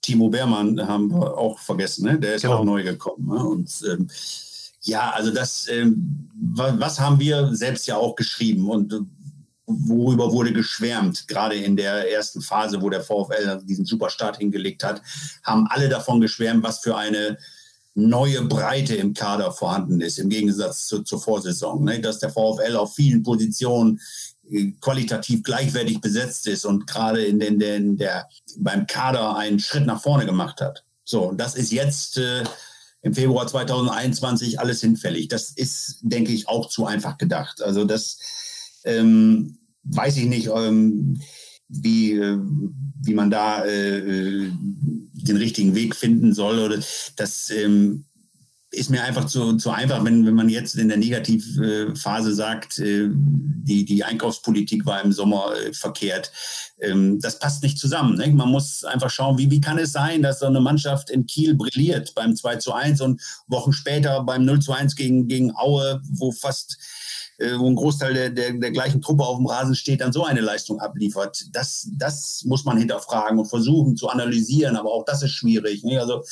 [0.00, 2.18] Timo Beermann haben wir auch vergessen, ne?
[2.18, 2.58] der ist genau.
[2.58, 3.28] auch neu gekommen.
[3.28, 3.44] Ne?
[3.44, 4.08] Und ähm,
[4.82, 9.00] ja, also das, ähm, was haben wir selbst ja auch geschrieben und äh,
[9.66, 15.02] worüber wurde geschwärmt, gerade in der ersten Phase, wo der VfL diesen Superstart hingelegt hat,
[15.42, 17.36] haben alle davon geschwärmt, was für eine
[17.98, 21.84] neue Breite im Kader vorhanden ist, im Gegensatz zu, zur Vorsaison.
[21.84, 22.00] Ne?
[22.00, 24.00] Dass der VfL auf vielen Positionen
[24.48, 29.84] äh, qualitativ gleichwertig besetzt ist und gerade in den, in der, beim Kader einen Schritt
[29.84, 30.84] nach vorne gemacht hat.
[31.04, 32.44] So, und das ist jetzt äh,
[33.02, 35.28] im Februar 2021 alles hinfällig.
[35.28, 37.62] Das ist, denke ich, auch zu einfach gedacht.
[37.62, 38.18] Also das
[38.84, 41.20] ähm, weiß ich nicht, ähm,
[41.68, 42.38] wie, äh,
[43.02, 44.50] wie man da äh,
[45.28, 46.58] den richtigen Weg finden soll.
[46.58, 46.78] Oder
[47.16, 48.04] das ähm,
[48.70, 53.08] ist mir einfach zu, zu einfach, wenn, wenn man jetzt in der Negativphase sagt, äh,
[53.10, 56.30] die, die Einkaufspolitik war im Sommer äh, verkehrt.
[56.80, 58.18] Ähm, das passt nicht zusammen.
[58.18, 58.28] Ne?
[58.28, 61.54] Man muss einfach schauen, wie, wie kann es sein, dass so eine Mannschaft in Kiel
[61.54, 66.02] brilliert beim 2 zu 1 und Wochen später beim 0 zu 1 gegen, gegen Aue,
[66.04, 66.76] wo fast
[67.38, 70.40] wo ein Großteil der, der, der gleichen Truppe auf dem Rasen steht, dann so eine
[70.40, 71.46] Leistung abliefert.
[71.52, 75.84] Das, das muss man hinterfragen und versuchen zu analysieren, aber auch das ist schwierig.
[75.84, 76.00] Ne?
[76.00, 76.22] Also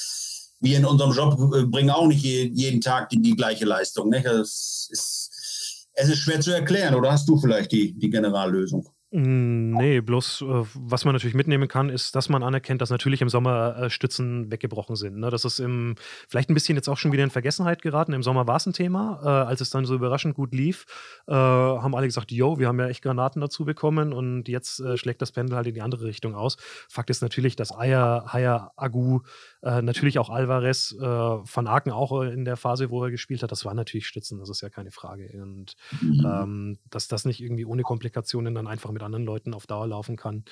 [0.60, 4.08] wir in unserem Job äh, bringen auch nicht jeden Tag die, die gleiche Leistung.
[4.08, 4.22] Ne?
[4.22, 5.30] Das ist,
[5.92, 8.88] es ist schwer zu erklären, oder hast du vielleicht die, die Generallösung?
[9.12, 13.22] Hm, nee, bloß äh, was man natürlich mitnehmen kann, ist, dass man anerkennt, dass natürlich
[13.22, 15.18] im Sommer äh, Stützen weggebrochen sind.
[15.18, 15.30] Ne?
[15.30, 15.94] Das ist im,
[16.28, 18.12] vielleicht ein bisschen jetzt auch schon wieder in Vergessenheit geraten.
[18.14, 19.20] Im Sommer war es ein Thema.
[19.22, 20.86] Äh, als es dann so überraschend gut lief,
[21.28, 25.32] haben alle gesagt, yo, wir haben ja echt Granaten dazu bekommen und jetzt schlägt das
[25.32, 26.56] Pendel halt in die andere Richtung aus.
[26.88, 29.20] Fakt ist natürlich, dass Eier, Haya, Agu,
[29.66, 33.64] äh, natürlich auch Alvarez, Van Aken auch in der Phase, wo er gespielt hat, das
[33.64, 35.30] waren natürlich Stützen, das ist ja keine Frage.
[35.42, 36.26] Und mhm.
[36.26, 40.16] ähm, dass das nicht irgendwie ohne Komplikationen dann einfach mit anderen Leuten auf Dauer laufen
[40.16, 40.44] kann.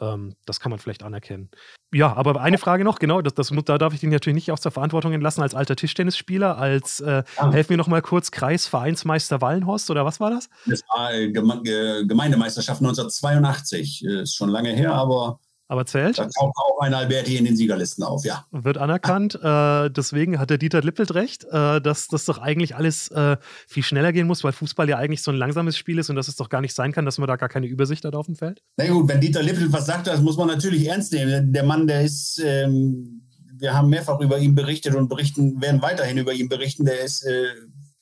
[0.00, 1.50] Ähm, das kann man vielleicht anerkennen.
[1.92, 4.60] Ja, aber eine Frage noch, genau, das, das, da darf ich dich natürlich nicht aus
[4.60, 7.50] der Verantwortung entlassen als alter Tischtennisspieler, als, äh, ah.
[7.50, 10.48] helf mir noch mal kurz, Kreisvereinsmeister Wallenhorst oder was war das?
[10.66, 15.40] Das war äh, Gemeindemeisterschaft 1982, äh, ist schon lange her, aber
[15.70, 16.18] aber zählt.
[16.18, 18.44] Da taucht auch ein Alberti in den Siegerlisten auf, ja.
[18.50, 19.38] Wird anerkannt.
[19.50, 23.82] Äh, deswegen hat der Dieter Lippelt recht, äh, dass das doch eigentlich alles äh, viel
[23.82, 26.36] schneller gehen muss, weil Fußball ja eigentlich so ein langsames Spiel ist und dass es
[26.36, 28.62] doch gar nicht sein kann, dass man da gar keine Übersicht hat auf dem Feld.
[28.76, 31.52] Na gut, wenn Dieter Lippelt was sagt, das muss man natürlich ernst nehmen.
[31.52, 33.22] Der Mann, der ist, ähm,
[33.56, 36.84] wir haben mehrfach über ihn berichtet und berichten, werden weiterhin über ihn berichten.
[36.84, 37.26] Der ist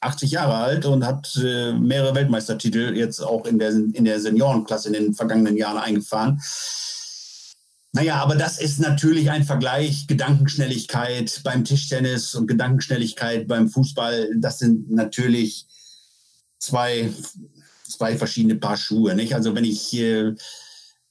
[0.00, 4.20] 80 äh, Jahre alt und hat äh, mehrere Weltmeistertitel jetzt auch in der, in der
[4.20, 6.40] Seniorenklasse in den vergangenen Jahren eingefahren.
[7.92, 10.06] Naja, aber das ist natürlich ein Vergleich.
[10.06, 15.66] Gedankenschnelligkeit beim Tischtennis und Gedankenschnelligkeit beim Fußball, das sind natürlich
[16.58, 17.10] zwei,
[17.88, 19.14] zwei verschiedene Paar Schuhe.
[19.14, 19.34] Nicht?
[19.34, 20.34] Also wenn ich äh,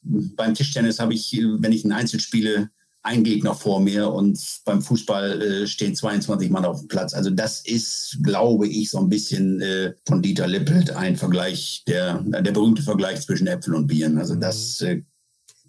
[0.01, 2.69] beim Tischtennis habe ich, wenn ich ein Einzel spiele,
[3.07, 7.13] ein Gegner vor mir und beim Fußball äh, stehen 22 Mann auf dem Platz.
[7.13, 12.21] Also das ist, glaube ich, so ein bisschen äh, von Dieter Lippelt ein Vergleich, der,
[12.21, 14.17] der berühmte Vergleich zwischen Äpfeln und Bieren.
[14.17, 15.01] Also das äh,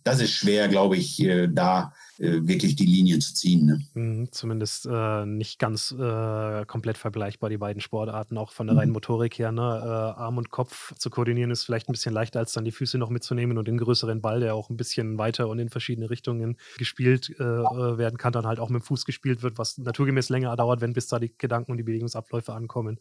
[0.08, 3.66] das ist schwer, glaube ich, äh, da wirklich die Linien zu ziehen.
[3.66, 3.80] Ne?
[3.94, 8.88] Mhm, zumindest äh, nicht ganz äh, komplett vergleichbar, die beiden Sportarten, auch von der reinen
[8.88, 8.94] mhm.
[8.94, 9.52] Motorik her.
[9.52, 9.62] Ne?
[9.62, 12.98] Äh, Arm und Kopf zu koordinieren ist vielleicht ein bisschen leichter, als dann die Füße
[12.98, 16.56] noch mitzunehmen und den größeren Ball, der auch ein bisschen weiter und in verschiedene Richtungen
[16.76, 20.56] gespielt äh, werden kann, dann halt auch mit dem Fuß gespielt wird, was naturgemäß länger
[20.56, 22.98] dauert, wenn bis da die Gedanken und die Bewegungsabläufe ankommen.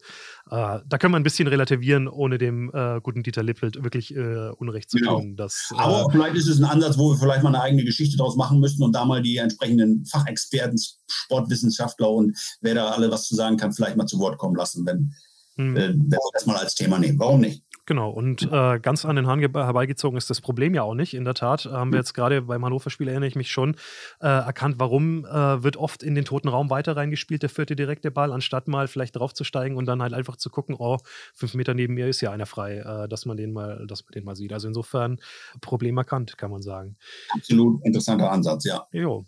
[0.48, 2.70] da können wir ein bisschen relativieren, ohne dem
[3.02, 5.20] guten Dieter Lippelt wirklich Unrecht zu genau.
[5.20, 5.36] tun.
[5.36, 8.36] Dass, Aber vielleicht ist es ein Ansatz, wo wir vielleicht mal eine eigene Geschichte daraus
[8.36, 10.78] machen müssten und da mal die entsprechenden Fachexperten,
[11.08, 14.86] Sportwissenschaftler und wer da alle was zu sagen kann, vielleicht mal zu Wort kommen lassen,
[14.86, 15.14] wenn,
[15.56, 15.76] hm.
[15.76, 17.18] äh, wenn wir das mal als Thema nehmen.
[17.18, 17.64] Warum nicht?
[17.88, 21.14] Genau, und äh, ganz an den Haaren herbeigezogen ist das Problem ja auch nicht.
[21.14, 22.02] In der Tat haben wir hm.
[22.02, 23.76] jetzt gerade beim Hannover-Spiel, erinnere ich mich schon,
[24.20, 28.10] äh, erkannt, warum äh, wird oft in den toten Raum weiter reingespielt, der vierte direkte
[28.10, 30.98] Ball, anstatt mal vielleicht draufzusteigen und dann halt einfach zu gucken, oh,
[31.32, 34.12] fünf Meter neben mir ist ja einer frei, äh, dass man den mal, dass man
[34.12, 34.52] den mal sieht.
[34.52, 35.18] Also insofern
[35.62, 36.98] Problem erkannt, kann man sagen.
[37.30, 38.86] Absolut interessanter Ansatz, ja.
[38.92, 39.24] Jo.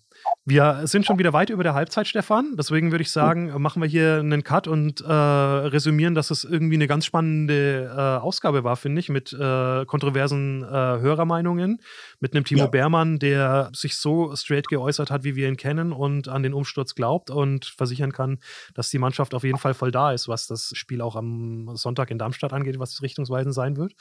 [0.46, 2.56] Wir sind schon wieder weit über der Halbzeit, Stefan.
[2.56, 6.76] Deswegen würde ich sagen, machen wir hier einen Cut und äh, resümieren, dass es irgendwie
[6.76, 11.80] eine ganz spannende äh, Ausgabe war, finde ich, mit äh, kontroversen äh, Hörermeinungen,
[12.20, 12.66] mit einem Timo ja.
[12.66, 16.94] Beermann, der sich so straight geäußert hat, wie wir ihn kennen und an den Umsturz
[16.94, 18.38] glaubt und versichern kann,
[18.74, 22.10] dass die Mannschaft auf jeden Fall voll da ist, was das Spiel auch am Sonntag
[22.10, 23.92] in Darmstadt angeht, was richtungsweisend sein wird.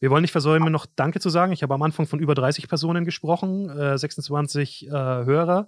[0.00, 1.52] Wir wollen nicht versäumen, noch Danke zu sagen.
[1.52, 5.67] Ich habe am Anfang von über 30 Personen gesprochen, 26 äh, Hörer.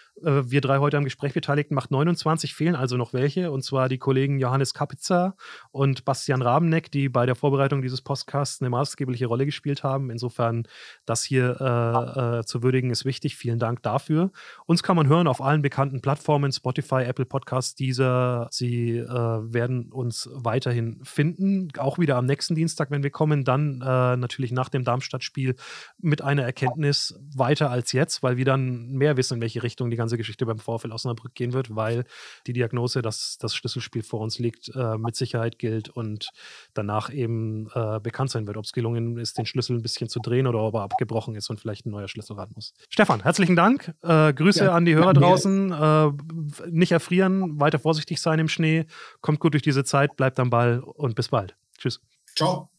[0.23, 3.89] Äh, wir drei heute am Gespräch beteiligt, macht 29, fehlen also noch welche, und zwar
[3.89, 5.35] die Kollegen Johannes Kapitzer
[5.71, 10.09] und Bastian Rabeneck, die bei der Vorbereitung dieses Podcasts eine maßgebliche Rolle gespielt haben.
[10.09, 10.67] Insofern,
[11.05, 13.35] das hier äh, äh, zu würdigen, ist wichtig.
[13.35, 14.31] Vielen Dank dafür.
[14.65, 18.47] Uns kann man hören auf allen bekannten Plattformen, Spotify, Apple Podcasts, dieser.
[18.51, 23.81] Sie äh, werden uns weiterhin finden, auch wieder am nächsten Dienstag, wenn wir kommen, dann
[23.81, 25.55] äh, natürlich nach dem Darmstadt-Spiel
[25.99, 29.97] mit einer Erkenntnis weiter als jetzt, weil wir dann mehr wissen, in welche Richtung die
[30.01, 32.05] ganze Geschichte beim VfL Osnabrück gehen wird, weil
[32.47, 36.29] die Diagnose, dass das Schlüsselspiel vor uns liegt, äh, mit Sicherheit gilt und
[36.73, 40.19] danach eben äh, bekannt sein wird, ob es gelungen ist, den Schlüssel ein bisschen zu
[40.19, 42.73] drehen oder ob er abgebrochen ist und vielleicht ein neuer Schlüssel ran muss.
[42.89, 43.93] Stefan, herzlichen Dank.
[44.01, 45.71] Äh, Grüße ja, an die Hörer draußen.
[45.71, 46.11] Äh,
[46.69, 48.85] nicht erfrieren, weiter vorsichtig sein im Schnee.
[49.21, 51.55] Kommt gut durch diese Zeit, bleibt am Ball und bis bald.
[51.77, 52.01] Tschüss.
[52.35, 52.69] Ciao.